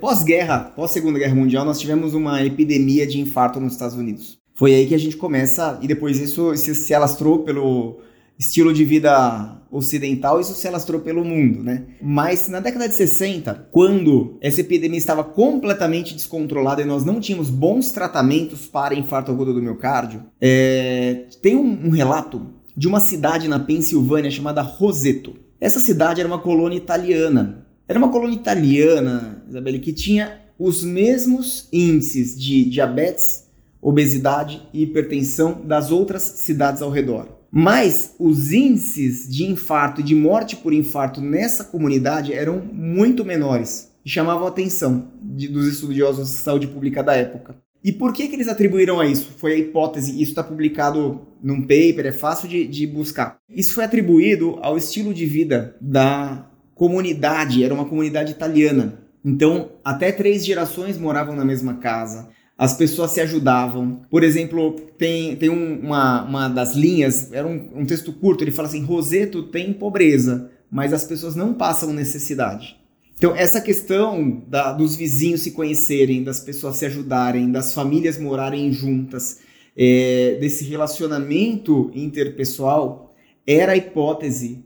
Pós-guerra, 0.00 0.72
pós-segunda 0.74 1.18
guerra 1.18 1.34
mundial, 1.34 1.64
nós 1.64 1.78
tivemos 1.78 2.12
uma 2.12 2.44
epidemia 2.44 3.06
de 3.06 3.20
infarto 3.20 3.60
nos 3.60 3.74
Estados 3.74 3.96
Unidos. 3.96 4.38
Foi 4.54 4.74
aí 4.74 4.86
que 4.86 4.94
a 4.94 4.98
gente 4.98 5.16
começa, 5.16 5.78
e 5.80 5.86
depois 5.86 6.20
isso 6.20 6.54
se 6.56 6.92
alastrou 6.92 7.40
pelo 7.40 8.00
estilo 8.38 8.72
de 8.72 8.84
vida 8.84 9.62
ocidental, 9.70 10.40
isso 10.40 10.54
se 10.54 10.66
alastrou 10.66 11.00
pelo 11.00 11.24
mundo, 11.24 11.62
né? 11.62 11.84
Mas 12.02 12.48
na 12.48 12.60
década 12.60 12.88
de 12.88 12.94
60, 12.94 13.68
quando 13.70 14.36
essa 14.40 14.60
epidemia 14.60 14.98
estava 14.98 15.22
completamente 15.22 16.14
descontrolada 16.14 16.82
e 16.82 16.84
nós 16.84 17.04
não 17.04 17.20
tínhamos 17.20 17.48
bons 17.48 17.92
tratamentos 17.92 18.66
para 18.66 18.94
infarto 18.94 19.30
agudo 19.30 19.54
do 19.54 19.62
miocárdio, 19.62 20.24
é... 20.40 21.26
tem 21.40 21.56
um, 21.56 21.86
um 21.86 21.90
relato 21.90 22.46
de 22.76 22.88
uma 22.88 23.00
cidade 23.00 23.48
na 23.48 23.58
Pensilvânia 23.58 24.30
chamada 24.30 24.62
Roseto. 24.62 25.34
Essa 25.60 25.80
cidade 25.80 26.20
era 26.20 26.28
uma 26.28 26.38
colônia 26.38 26.76
italiana. 26.76 27.66
Era 27.86 27.98
uma 27.98 28.10
colônia 28.10 28.34
italiana, 28.34 29.44
Isabelle, 29.48 29.78
que 29.78 29.92
tinha 29.92 30.40
os 30.58 30.84
mesmos 30.84 31.68
índices 31.72 32.38
de 32.38 32.64
diabetes, 32.64 33.48
obesidade 33.80 34.62
e 34.72 34.82
hipertensão 34.82 35.60
das 35.64 35.90
outras 35.90 36.22
cidades 36.22 36.82
ao 36.82 36.90
redor. 36.90 37.28
Mas 37.50 38.14
os 38.18 38.52
índices 38.52 39.28
de 39.28 39.44
infarto 39.44 40.00
e 40.00 40.04
de 40.04 40.14
morte 40.14 40.56
por 40.56 40.72
infarto 40.72 41.20
nessa 41.20 41.64
comunidade 41.64 42.32
eram 42.32 42.62
muito 42.72 43.24
menores 43.24 43.92
e 44.04 44.08
chamavam 44.08 44.46
a 44.46 44.48
atenção 44.48 45.08
de, 45.20 45.48
dos 45.48 45.66
estudiosos 45.66 46.28
de 46.28 46.36
saúde 46.36 46.66
pública 46.66 47.02
da 47.02 47.14
época. 47.14 47.56
E 47.84 47.90
por 47.90 48.12
que, 48.12 48.28
que 48.28 48.36
eles 48.36 48.48
atribuíram 48.48 49.00
a 49.00 49.06
isso? 49.06 49.32
Foi 49.36 49.54
a 49.54 49.58
hipótese, 49.58 50.12
isso 50.12 50.30
está 50.30 50.42
publicado 50.42 51.22
num 51.42 51.60
paper, 51.62 52.06
é 52.06 52.12
fácil 52.12 52.48
de, 52.48 52.66
de 52.66 52.86
buscar. 52.86 53.38
Isso 53.50 53.74
foi 53.74 53.84
atribuído 53.84 54.58
ao 54.62 54.76
estilo 54.76 55.12
de 55.12 55.26
vida 55.26 55.76
da 55.80 56.46
comunidade, 56.74 57.64
era 57.64 57.74
uma 57.74 57.84
comunidade 57.84 58.32
italiana. 58.32 59.00
Então, 59.24 59.70
até 59.84 60.12
três 60.12 60.44
gerações 60.44 60.96
moravam 60.98 61.34
na 61.34 61.44
mesma 61.44 61.74
casa, 61.74 62.28
as 62.56 62.74
pessoas 62.74 63.10
se 63.10 63.20
ajudavam. 63.20 64.02
Por 64.08 64.22
exemplo, 64.22 64.76
tem, 64.96 65.34
tem 65.36 65.48
um, 65.48 65.80
uma, 65.80 66.22
uma 66.22 66.48
das 66.48 66.74
linhas, 66.74 67.32
era 67.32 67.46
um, 67.46 67.70
um 67.74 67.84
texto 67.84 68.12
curto, 68.12 68.44
ele 68.44 68.52
fala 68.52 68.68
assim: 68.68 68.84
Roseto 68.84 69.42
tem 69.44 69.72
pobreza, 69.72 70.50
mas 70.70 70.92
as 70.92 71.04
pessoas 71.04 71.34
não 71.34 71.54
passam 71.54 71.92
necessidade. 71.92 72.76
Então, 73.22 73.36
essa 73.36 73.60
questão 73.60 74.42
da, 74.48 74.72
dos 74.72 74.96
vizinhos 74.96 75.42
se 75.42 75.52
conhecerem, 75.52 76.24
das 76.24 76.40
pessoas 76.40 76.74
se 76.74 76.86
ajudarem, 76.86 77.52
das 77.52 77.72
famílias 77.72 78.18
morarem 78.18 78.72
juntas, 78.72 79.38
é, 79.76 80.38
desse 80.40 80.64
relacionamento 80.64 81.92
interpessoal, 81.94 83.14
era 83.46 83.74
a 83.74 83.76
hipótese 83.76 84.64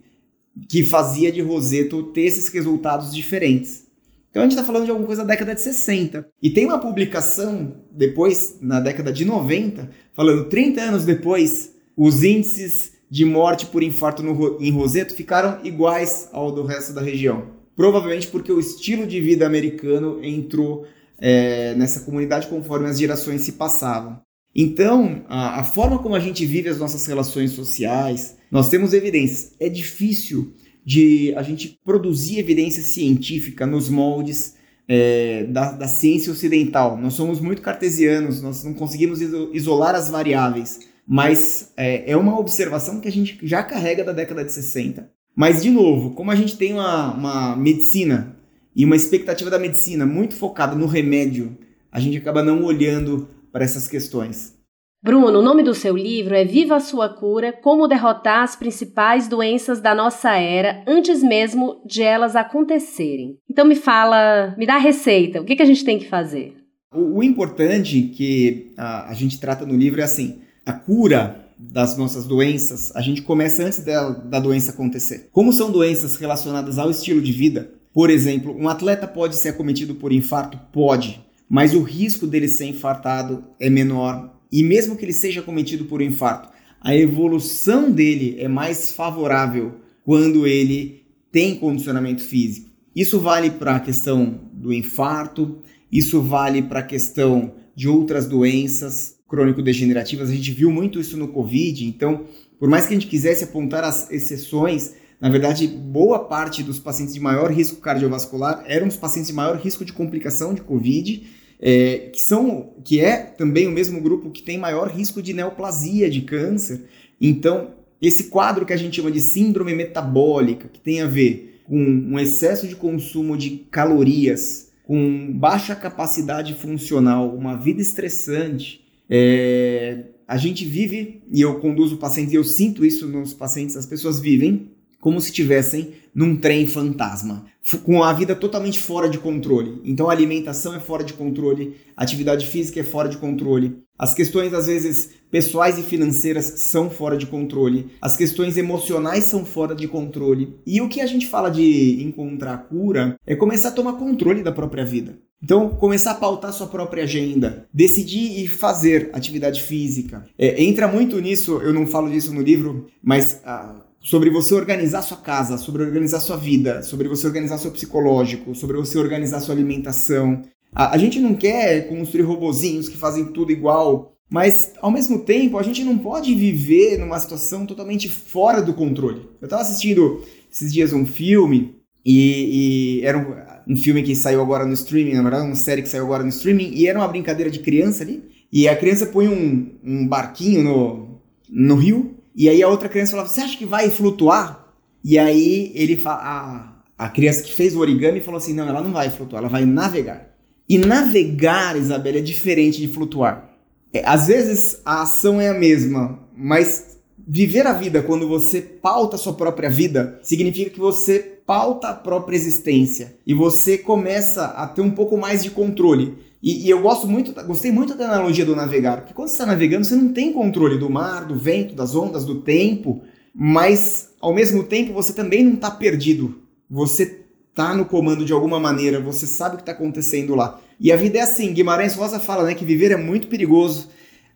que 0.70 0.82
fazia 0.82 1.30
de 1.30 1.42
Roseto 1.42 2.02
ter 2.04 2.22
esses 2.22 2.48
resultados 2.48 3.14
diferentes. 3.14 3.88
Então 4.30 4.40
a 4.40 4.46
gente 4.46 4.52
está 4.52 4.64
falando 4.64 4.86
de 4.86 4.90
alguma 4.90 5.06
coisa 5.06 5.20
da 5.22 5.34
década 5.34 5.54
de 5.54 5.60
60. 5.60 6.26
E 6.42 6.48
tem 6.48 6.64
uma 6.64 6.78
publicação 6.78 7.74
depois, 7.92 8.56
na 8.62 8.80
década 8.80 9.12
de 9.12 9.26
90, 9.26 9.90
falando 10.14 10.48
30 10.48 10.80
anos 10.80 11.04
depois, 11.04 11.74
os 11.94 12.24
índices 12.24 12.92
de 13.10 13.26
morte 13.26 13.66
por 13.66 13.82
infarto 13.82 14.22
no, 14.22 14.58
em 14.62 14.70
Roseto 14.70 15.12
ficaram 15.12 15.62
iguais 15.62 16.30
ao 16.32 16.50
do 16.50 16.62
resto 16.62 16.94
da 16.94 17.02
região. 17.02 17.55
Provavelmente 17.76 18.28
porque 18.28 18.50
o 18.50 18.58
estilo 18.58 19.06
de 19.06 19.20
vida 19.20 19.46
americano 19.46 20.24
entrou 20.24 20.86
é, 21.18 21.74
nessa 21.74 22.00
comunidade 22.00 22.46
conforme 22.46 22.88
as 22.88 22.98
gerações 22.98 23.42
se 23.42 23.52
passavam. 23.52 24.20
Então, 24.54 25.22
a, 25.28 25.60
a, 25.60 25.64
forma 25.64 25.98
como 25.98 26.14
a 26.14 26.20
gente 26.20 26.46
vive 26.46 26.70
as 26.70 26.78
nossas 26.78 27.04
relações 27.04 27.50
sociais, 27.50 28.38
nós 28.50 28.70
temos 28.70 28.94
evidências. 28.94 29.52
É 29.60 29.68
difícil 29.68 30.54
de 30.82 31.34
a 31.36 31.42
gente 31.42 31.78
produzir 31.84 32.38
evidência 32.38 32.82
científica 32.82 33.66
nos 33.66 33.90
moldes 33.90 34.54
é, 34.88 35.44
da, 35.44 35.72
da, 35.72 35.88
ciência 35.88 36.32
ocidental. 36.32 36.96
Nós 36.96 37.12
somos 37.12 37.40
muito 37.40 37.60
cartesianos, 37.60 38.40
nós 38.40 38.64
não 38.64 38.72
conseguimos 38.72 39.20
isolar 39.20 39.94
as 39.94 40.08
variáveis, 40.08 40.80
mas 41.06 41.72
é, 41.76 42.12
é 42.12 42.16
uma 42.16 42.38
observação 42.38 43.00
que 43.00 43.08
a 43.08 43.12
gente 43.12 43.38
já 43.42 43.62
carrega 43.62 44.04
da 44.04 44.12
década 44.12 44.44
de 44.44 44.52
60. 44.52 45.10
Mas, 45.36 45.62
de 45.62 45.70
novo, 45.70 46.14
como 46.14 46.30
a 46.30 46.34
gente 46.34 46.56
tem 46.56 46.72
uma, 46.72 47.12
uma 47.12 47.56
medicina 47.56 48.34
e 48.74 48.86
uma 48.86 48.96
expectativa 48.96 49.50
da 49.50 49.58
medicina 49.58 50.06
muito 50.06 50.34
focada 50.34 50.74
no 50.74 50.86
remédio, 50.86 51.58
a 51.92 52.00
gente 52.00 52.16
acaba 52.16 52.42
não 52.42 52.64
olhando 52.64 53.28
para 53.52 53.62
essas 53.62 53.86
questões. 53.86 54.56
Bruno, 55.02 55.38
o 55.38 55.42
nome 55.42 55.62
do 55.62 55.74
seu 55.74 55.94
livro 55.94 56.34
é 56.34 56.44
Viva 56.44 56.76
a 56.76 56.80
Sua 56.80 57.08
Cura: 57.08 57.52
Como 57.52 57.86
Derrotar 57.86 58.42
as 58.42 58.56
Principais 58.56 59.28
Doenças 59.28 59.78
da 59.78 59.94
Nossa 59.94 60.34
Era 60.36 60.82
antes 60.86 61.22
mesmo 61.22 61.82
de 61.84 62.02
elas 62.02 62.34
acontecerem. 62.34 63.38
Então 63.48 63.66
me 63.66 63.74
fala, 63.76 64.54
me 64.56 64.66
dá 64.66 64.76
a 64.76 64.78
receita, 64.78 65.40
o 65.40 65.44
que, 65.44 65.54
que 65.54 65.62
a 65.62 65.66
gente 65.66 65.84
tem 65.84 65.98
que 65.98 66.08
fazer? 66.08 66.56
O, 66.92 67.18
o 67.18 67.22
importante 67.22 68.02
que 68.02 68.72
a, 68.76 69.10
a 69.10 69.14
gente 69.14 69.38
trata 69.38 69.66
no 69.66 69.76
livro 69.76 70.00
é 70.00 70.04
assim: 70.04 70.40
a 70.64 70.72
cura 70.72 71.45
das 71.58 71.96
nossas 71.96 72.26
doenças, 72.26 72.92
a 72.94 73.00
gente 73.00 73.22
começa 73.22 73.62
antes 73.64 73.80
da, 73.80 74.10
da 74.10 74.38
doença 74.40 74.72
acontecer. 74.72 75.28
Como 75.32 75.52
são 75.52 75.70
doenças 75.70 76.16
relacionadas 76.16 76.78
ao 76.78 76.90
estilo 76.90 77.20
de 77.20 77.32
vida, 77.32 77.72
por 77.92 78.10
exemplo, 78.10 78.54
um 78.54 78.68
atleta 78.68 79.08
pode 79.08 79.36
ser 79.36 79.50
acometido 79.50 79.94
por 79.94 80.12
infarto? 80.12 80.58
Pode, 80.70 81.24
mas 81.48 81.74
o 81.74 81.82
risco 81.82 82.26
dele 82.26 82.48
ser 82.48 82.66
infartado 82.66 83.44
é 83.58 83.70
menor. 83.70 84.34
E 84.52 84.62
mesmo 84.62 84.96
que 84.96 85.04
ele 85.04 85.14
seja 85.14 85.40
acometido 85.40 85.86
por 85.86 86.00
um 86.00 86.04
infarto, 86.04 86.50
a 86.80 86.94
evolução 86.94 87.90
dele 87.90 88.36
é 88.38 88.48
mais 88.48 88.92
favorável 88.92 89.80
quando 90.04 90.46
ele 90.46 91.06
tem 91.32 91.54
condicionamento 91.54 92.22
físico. 92.22 92.70
Isso 92.94 93.18
vale 93.18 93.50
para 93.50 93.76
a 93.76 93.80
questão 93.80 94.40
do 94.52 94.72
infarto, 94.72 95.58
isso 95.90 96.22
vale 96.22 96.62
para 96.62 96.80
a 96.80 96.86
questão 96.86 97.54
de 97.74 97.88
outras 97.88 98.26
doenças, 98.26 99.15
crônico-degenerativas. 99.28 100.30
A 100.30 100.34
gente 100.34 100.52
viu 100.52 100.70
muito 100.70 101.00
isso 101.00 101.16
no 101.16 101.28
Covid, 101.28 101.86
então, 101.86 102.24
por 102.58 102.68
mais 102.68 102.86
que 102.86 102.94
a 102.94 102.96
gente 102.96 103.08
quisesse 103.08 103.44
apontar 103.44 103.84
as 103.84 104.10
exceções, 104.10 104.94
Na 105.20 105.30
verdade, 105.30 105.66
boa 105.66 106.18
parte 106.18 106.62
dos 106.62 106.78
pacientes 106.78 107.14
de 107.14 107.20
maior 107.20 107.50
risco 107.50 107.80
cardiovascular 107.80 108.62
eram 108.66 108.86
os 108.86 108.96
pacientes 108.96 109.28
de 109.28 109.34
maior 109.34 109.56
risco 109.56 109.84
de 109.84 109.92
complicação 109.92 110.52
de 110.52 110.60
Covid, 110.60 111.26
é, 111.58 112.10
que, 112.12 112.20
são, 112.20 112.74
que 112.84 113.00
é 113.00 113.16
também 113.16 113.66
o 113.66 113.70
mesmo 113.70 114.00
grupo 114.00 114.30
que 114.30 114.42
tem 114.42 114.58
maior 114.58 114.88
risco 114.88 115.22
de 115.22 115.32
neoplasia, 115.32 116.10
de 116.10 116.20
câncer. 116.20 116.84
Então, 117.18 117.70
esse 118.00 118.24
quadro 118.24 118.66
que 118.66 118.74
a 118.74 118.76
gente 118.76 118.96
chama 118.96 119.10
de 119.10 119.20
síndrome 119.20 119.74
metabólica, 119.74 120.68
que 120.68 120.78
tem 120.78 121.00
a 121.00 121.06
ver 121.06 121.62
com 121.64 121.78
um 121.78 122.18
excesso 122.18 122.68
de 122.68 122.76
consumo 122.76 123.38
de 123.38 123.66
calorias, 123.70 124.70
com 124.84 125.32
baixa 125.32 125.74
capacidade 125.74 126.52
funcional, 126.54 127.34
uma 127.34 127.56
vida 127.56 127.80
estressante, 127.80 128.85
é, 129.08 130.04
a 130.26 130.36
gente 130.36 130.64
vive, 130.64 131.22
e 131.30 131.40
eu 131.40 131.60
conduzo 131.60 131.98
pacientes, 131.98 132.32
e 132.32 132.36
eu 132.36 132.44
sinto 132.44 132.84
isso 132.84 133.06
nos 133.06 133.32
pacientes, 133.32 133.76
as 133.76 133.86
pessoas 133.86 134.18
vivem 134.18 134.70
como 135.00 135.20
se 135.20 135.28
estivessem 135.28 135.92
num 136.12 136.34
trem 136.34 136.66
fantasma, 136.66 137.44
com 137.84 138.02
a 138.02 138.12
vida 138.12 138.34
totalmente 138.34 138.80
fora 138.80 139.08
de 139.08 139.18
controle. 139.18 139.80
Então 139.84 140.08
a 140.08 140.12
alimentação 140.12 140.74
é 140.74 140.80
fora 140.80 141.04
de 141.04 141.12
controle, 141.12 141.76
a 141.96 142.02
atividade 142.02 142.46
física 142.46 142.80
é 142.80 142.82
fora 142.82 143.08
de 143.08 143.18
controle, 143.18 143.84
as 143.98 144.14
questões 144.14 144.52
às 144.52 144.66
vezes 144.66 145.10
pessoais 145.30 145.78
e 145.78 145.82
financeiras 145.82 146.44
são 146.56 146.90
fora 146.90 147.16
de 147.16 147.26
controle, 147.26 147.86
as 148.00 148.16
questões 148.16 148.56
emocionais 148.56 149.24
são 149.24 149.44
fora 149.44 149.76
de 149.76 149.86
controle. 149.86 150.56
E 150.66 150.80
o 150.80 150.88
que 150.88 151.00
a 151.00 151.06
gente 151.06 151.28
fala 151.28 151.50
de 151.50 152.02
encontrar 152.02 152.58
cura 152.66 153.16
é 153.26 153.36
começar 153.36 153.68
a 153.68 153.72
tomar 153.72 153.92
controle 153.92 154.42
da 154.42 154.50
própria 154.50 154.84
vida. 154.84 155.18
Então, 155.42 155.68
começar 155.68 156.12
a 156.12 156.14
pautar 156.14 156.52
sua 156.52 156.66
própria 156.66 157.04
agenda, 157.04 157.68
decidir 157.72 158.42
e 158.42 158.48
fazer 158.48 159.10
atividade 159.12 159.62
física. 159.62 160.26
É, 160.38 160.62
entra 160.62 160.88
muito 160.88 161.20
nisso, 161.20 161.60
eu 161.62 161.72
não 161.72 161.86
falo 161.86 162.10
disso 162.10 162.32
no 162.32 162.40
livro, 162.40 162.86
mas 163.02 163.42
ah, 163.44 163.76
sobre 164.00 164.30
você 164.30 164.54
organizar 164.54 165.02
sua 165.02 165.18
casa, 165.18 165.58
sobre 165.58 165.82
organizar 165.82 166.20
sua 166.20 166.36
vida, 166.36 166.82
sobre 166.82 167.06
você 167.06 167.26
organizar 167.26 167.58
seu 167.58 167.70
psicológico, 167.70 168.54
sobre 168.54 168.76
você 168.76 168.98
organizar 168.98 169.40
sua 169.40 169.54
alimentação. 169.54 170.42
A, 170.74 170.94
a 170.94 170.98
gente 170.98 171.20
não 171.20 171.34
quer 171.34 171.88
construir 171.88 172.22
robozinhos 172.22 172.88
que 172.88 172.96
fazem 172.96 173.26
tudo 173.26 173.52
igual, 173.52 174.16
mas 174.30 174.72
ao 174.80 174.90
mesmo 174.90 175.18
tempo 175.18 175.58
a 175.58 175.62
gente 175.62 175.84
não 175.84 175.98
pode 175.98 176.34
viver 176.34 176.98
numa 176.98 177.20
situação 177.20 177.66
totalmente 177.66 178.08
fora 178.08 178.62
do 178.62 178.72
controle. 178.72 179.28
Eu 179.40 179.46
estava 179.46 179.62
assistindo 179.62 180.24
esses 180.50 180.72
dias 180.72 180.92
um 180.92 181.04
filme 181.04 181.76
e, 182.04 183.00
e 183.00 183.04
era 183.04 183.18
um, 183.18 183.32
um, 183.66 183.76
filme 183.76 184.02
que 184.02 184.14
saiu 184.14 184.40
agora 184.40 184.64
no 184.64 184.72
streaming, 184.74 185.14
na 185.14 185.22
verdade, 185.22 185.46
uma 185.46 185.54
série 185.54 185.82
que 185.82 185.88
saiu 185.88 186.04
agora 186.04 186.22
no 186.22 186.28
streaming, 186.28 186.70
e 186.74 186.86
era 186.86 186.98
uma 186.98 187.08
brincadeira 187.08 187.50
de 187.50 187.60
criança 187.60 188.02
ali. 188.02 188.22
E 188.52 188.68
a 188.68 188.76
criança 188.76 189.06
põe 189.06 189.28
um, 189.28 189.72
um 189.84 190.06
barquinho 190.06 190.62
no, 190.62 191.20
no 191.50 191.74
rio 191.74 192.16
e 192.36 192.50
aí 192.50 192.62
a 192.62 192.68
outra 192.68 192.88
criança 192.88 193.12
falava: 193.12 193.30
Você 193.30 193.40
acha 193.40 193.56
que 193.56 193.64
vai 193.64 193.90
flutuar? 193.90 194.74
E 195.02 195.18
aí 195.18 195.72
ele 195.74 195.98
a, 196.04 196.74
a 196.98 197.08
criança 197.08 197.42
que 197.42 197.52
fez 197.52 197.74
o 197.74 197.80
origami 197.80 198.20
falou 198.20 198.36
assim: 198.36 198.52
Não, 198.52 198.68
ela 198.68 198.82
não 198.82 198.92
vai 198.92 199.08
flutuar, 199.08 199.40
ela 199.40 199.50
vai 199.50 199.64
navegar. 199.64 200.36
E 200.68 200.76
navegar, 200.76 201.76
Isabela, 201.76 202.18
é 202.18 202.20
diferente 202.20 202.78
de 202.78 202.88
flutuar. 202.88 203.50
É, 203.92 204.02
às 204.04 204.26
vezes 204.26 204.82
a 204.84 205.02
ação 205.02 205.40
é 205.40 205.48
a 205.48 205.54
mesma, 205.54 206.18
mas 206.36 206.95
viver 207.26 207.66
a 207.66 207.72
vida 207.72 208.02
quando 208.02 208.28
você 208.28 208.60
pauta 208.60 209.16
a 209.16 209.18
sua 209.18 209.34
própria 209.34 209.70
vida 209.70 210.18
significa 210.22 210.70
que 210.70 210.78
você 210.78 211.18
pauta 211.46 211.88
a 211.88 211.94
própria 211.94 212.36
existência 212.36 213.16
e 213.26 213.32
você 213.32 213.78
começa 213.78 214.46
a 214.46 214.66
ter 214.66 214.80
um 214.82 214.90
pouco 214.90 215.16
mais 215.16 215.42
de 215.42 215.50
controle. 215.50 216.14
E, 216.42 216.66
e, 216.66 216.70
eu 216.70 216.82
gosto 216.82 217.06
muito, 217.06 217.32
gostei 217.44 217.72
muito 217.72 217.94
da 217.94 218.06
analogia 218.06 218.44
do 218.44 218.54
navegar, 218.54 218.98
porque 218.98 219.14
quando 219.14 219.28
você 219.28 219.34
está 219.34 219.46
navegando, 219.46 219.84
você 219.84 219.96
não 219.96 220.12
tem 220.12 220.32
controle 220.32 220.78
do 220.78 220.90
mar, 220.90 221.24
do 221.24 221.36
vento, 221.36 221.74
das 221.74 221.94
ondas, 221.94 222.24
do 222.24 222.42
tempo, 222.42 223.02
mas 223.34 224.10
ao 224.20 224.34
mesmo 224.34 224.64
tempo 224.64 224.92
você 224.92 225.12
também 225.12 225.44
não 225.44 225.54
está 225.54 225.70
perdido. 225.70 226.40
Você 226.68 227.24
está 227.50 227.74
no 227.74 227.86
comando 227.86 228.24
de 228.24 228.32
alguma 228.32 228.60
maneira, 228.60 229.00
você 229.00 229.26
sabe 229.26 229.54
o 229.54 229.56
que 229.58 229.62
está 229.62 229.72
acontecendo 229.72 230.34
lá. 230.34 230.60
E 230.78 230.92
a 230.92 230.96
vida 230.96 231.18
é 231.18 231.22
assim, 231.22 231.54
Guimarães 231.54 231.94
Rosa 231.94 232.20
fala 232.20 232.44
né, 232.44 232.54
que 232.54 232.64
viver 232.64 232.90
é 232.92 232.96
muito 232.96 233.28
perigoso. 233.28 233.88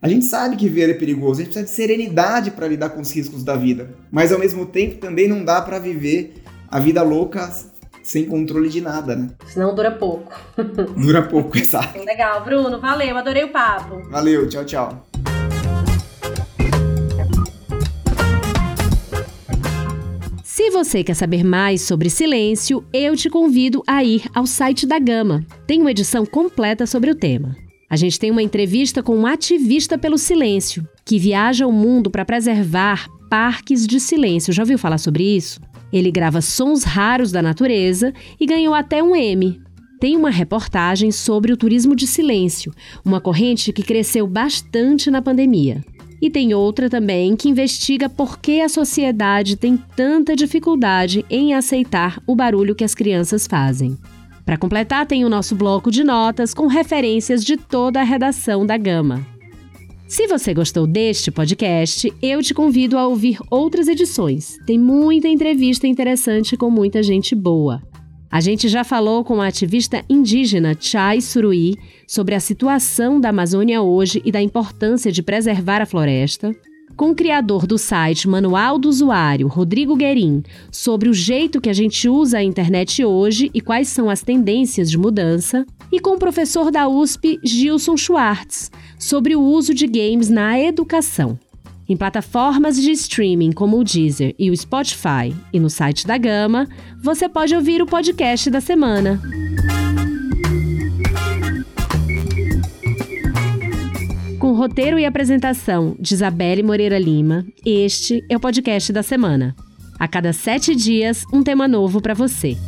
A 0.02 0.08
gente 0.08 0.24
sabe 0.24 0.56
que 0.56 0.66
viver 0.66 0.88
é 0.88 0.94
perigoso, 0.94 1.42
a 1.42 1.44
gente 1.44 1.52
precisa 1.52 1.66
de 1.66 1.70
serenidade 1.70 2.52
para 2.52 2.66
lidar 2.66 2.88
com 2.88 3.02
os 3.02 3.14
riscos 3.14 3.44
da 3.44 3.54
vida, 3.54 3.90
mas 4.10 4.32
ao 4.32 4.38
mesmo 4.38 4.64
tempo 4.64 4.96
também 4.96 5.28
não 5.28 5.44
dá 5.44 5.60
para 5.60 5.78
viver 5.78 6.36
a 6.70 6.80
vida 6.80 7.02
louca 7.02 7.52
sem 8.02 8.24
controle 8.24 8.70
de 8.70 8.80
nada, 8.80 9.14
né? 9.14 9.28
Senão 9.46 9.74
dura 9.74 9.90
pouco. 9.90 10.32
dura 10.96 11.20
pouco, 11.20 11.58
exato. 11.58 12.02
Legal, 12.02 12.42
Bruno, 12.42 12.80
valeu, 12.80 13.14
adorei 13.18 13.44
o 13.44 13.52
papo. 13.52 14.00
Valeu, 14.08 14.48
tchau, 14.48 14.64
tchau. 14.64 15.06
Se 20.42 20.70
você 20.70 21.04
quer 21.04 21.14
saber 21.14 21.44
mais 21.44 21.82
sobre 21.82 22.08
silêncio, 22.08 22.82
eu 22.90 23.14
te 23.14 23.28
convido 23.28 23.82
a 23.86 24.02
ir 24.02 24.24
ao 24.34 24.46
site 24.46 24.86
da 24.86 24.98
Gama. 24.98 25.44
Tem 25.66 25.78
uma 25.78 25.90
edição 25.90 26.24
completa 26.24 26.86
sobre 26.86 27.10
o 27.10 27.14
tema. 27.14 27.54
A 27.90 27.96
gente 27.96 28.20
tem 28.20 28.30
uma 28.30 28.40
entrevista 28.40 29.02
com 29.02 29.16
um 29.16 29.26
ativista 29.26 29.98
pelo 29.98 30.16
silêncio, 30.16 30.88
que 31.04 31.18
viaja 31.18 31.66
o 31.66 31.72
mundo 31.72 32.08
para 32.08 32.24
preservar 32.24 33.08
parques 33.28 33.84
de 33.84 33.98
silêncio. 33.98 34.52
Já 34.52 34.62
ouviu 34.62 34.78
falar 34.78 34.98
sobre 34.98 35.24
isso? 35.24 35.60
Ele 35.92 36.12
grava 36.12 36.40
sons 36.40 36.84
raros 36.84 37.32
da 37.32 37.42
natureza 37.42 38.14
e 38.38 38.46
ganhou 38.46 38.74
até 38.74 39.02
um 39.02 39.16
M. 39.16 39.60
Tem 39.98 40.16
uma 40.16 40.30
reportagem 40.30 41.10
sobre 41.10 41.52
o 41.52 41.56
turismo 41.56 41.96
de 41.96 42.06
silêncio, 42.06 42.72
uma 43.04 43.20
corrente 43.20 43.72
que 43.72 43.82
cresceu 43.82 44.24
bastante 44.24 45.10
na 45.10 45.20
pandemia. 45.20 45.84
E 46.22 46.30
tem 46.30 46.54
outra 46.54 46.88
também 46.88 47.34
que 47.34 47.48
investiga 47.48 48.08
por 48.08 48.38
que 48.38 48.60
a 48.60 48.68
sociedade 48.68 49.56
tem 49.56 49.76
tanta 49.96 50.36
dificuldade 50.36 51.24
em 51.28 51.54
aceitar 51.54 52.22
o 52.24 52.36
barulho 52.36 52.74
que 52.74 52.84
as 52.84 52.94
crianças 52.94 53.48
fazem. 53.48 53.98
Para 54.44 54.56
completar, 54.56 55.06
tem 55.06 55.24
o 55.24 55.28
nosso 55.28 55.54
bloco 55.54 55.90
de 55.90 56.02
notas 56.02 56.52
com 56.54 56.66
referências 56.66 57.44
de 57.44 57.56
toda 57.56 58.00
a 58.00 58.04
redação 58.04 58.66
da 58.66 58.76
Gama. 58.76 59.24
Se 60.08 60.26
você 60.26 60.52
gostou 60.52 60.88
deste 60.88 61.30
podcast, 61.30 62.12
eu 62.20 62.42
te 62.42 62.52
convido 62.52 62.98
a 62.98 63.06
ouvir 63.06 63.38
outras 63.48 63.86
edições. 63.86 64.58
Tem 64.66 64.76
muita 64.76 65.28
entrevista 65.28 65.86
interessante 65.86 66.56
com 66.56 66.68
muita 66.68 67.00
gente 67.00 67.34
boa. 67.34 67.80
A 68.28 68.40
gente 68.40 68.68
já 68.68 68.82
falou 68.82 69.24
com 69.24 69.40
a 69.40 69.46
ativista 69.46 70.04
indígena 70.08 70.76
Chai 70.78 71.20
Suruí 71.20 71.76
sobre 72.06 72.34
a 72.34 72.40
situação 72.40 73.20
da 73.20 73.28
Amazônia 73.28 73.82
hoje 73.82 74.20
e 74.24 74.32
da 74.32 74.42
importância 74.42 75.12
de 75.12 75.22
preservar 75.22 75.80
a 75.80 75.86
floresta 75.86 76.54
com 77.00 77.12
o 77.12 77.14
criador 77.14 77.66
do 77.66 77.78
site 77.78 78.28
Manual 78.28 78.78
do 78.78 78.86
Usuário, 78.86 79.48
Rodrigo 79.48 79.96
Guerin, 79.96 80.42
sobre 80.70 81.08
o 81.08 81.14
jeito 81.14 81.58
que 81.58 81.70
a 81.70 81.72
gente 81.72 82.06
usa 82.10 82.36
a 82.36 82.42
internet 82.42 83.02
hoje 83.02 83.50
e 83.54 83.60
quais 83.62 83.88
são 83.88 84.10
as 84.10 84.20
tendências 84.20 84.90
de 84.90 84.98
mudança, 84.98 85.64
e 85.90 85.98
com 85.98 86.10
o 86.10 86.18
professor 86.18 86.70
da 86.70 86.86
USP, 86.86 87.40
Gilson 87.42 87.96
Schwartz, 87.96 88.70
sobre 88.98 89.34
o 89.34 89.40
uso 89.40 89.72
de 89.72 89.86
games 89.86 90.28
na 90.28 90.60
educação. 90.60 91.38
Em 91.88 91.96
plataformas 91.96 92.76
de 92.76 92.90
streaming 92.90 93.52
como 93.52 93.78
o 93.78 93.82
Deezer 93.82 94.34
e 94.38 94.50
o 94.50 94.56
Spotify 94.56 95.34
e 95.54 95.58
no 95.58 95.70
site 95.70 96.06
da 96.06 96.18
Gama, 96.18 96.68
você 97.02 97.30
pode 97.30 97.54
ouvir 97.54 97.80
o 97.80 97.86
podcast 97.86 98.50
da 98.50 98.60
semana. 98.60 99.18
Roteiro 104.60 104.98
e 104.98 105.06
apresentação 105.06 105.96
de 105.98 106.12
Isabelle 106.12 106.62
Moreira 106.62 106.98
Lima, 106.98 107.46
este 107.64 108.22
é 108.28 108.36
o 108.36 108.40
podcast 108.40 108.92
da 108.92 109.02
semana. 109.02 109.56
A 109.98 110.06
cada 110.06 110.34
sete 110.34 110.76
dias, 110.76 111.24
um 111.32 111.42
tema 111.42 111.66
novo 111.66 111.98
para 111.98 112.12
você. 112.12 112.58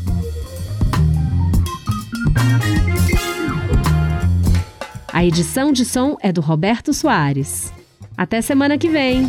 A 5.12 5.22
edição 5.22 5.70
de 5.70 5.84
som 5.84 6.16
é 6.22 6.32
do 6.32 6.40
Roberto 6.40 6.94
Soares. 6.94 7.70
Até 8.16 8.40
semana 8.40 8.78
que 8.78 8.88
vem! 8.88 9.28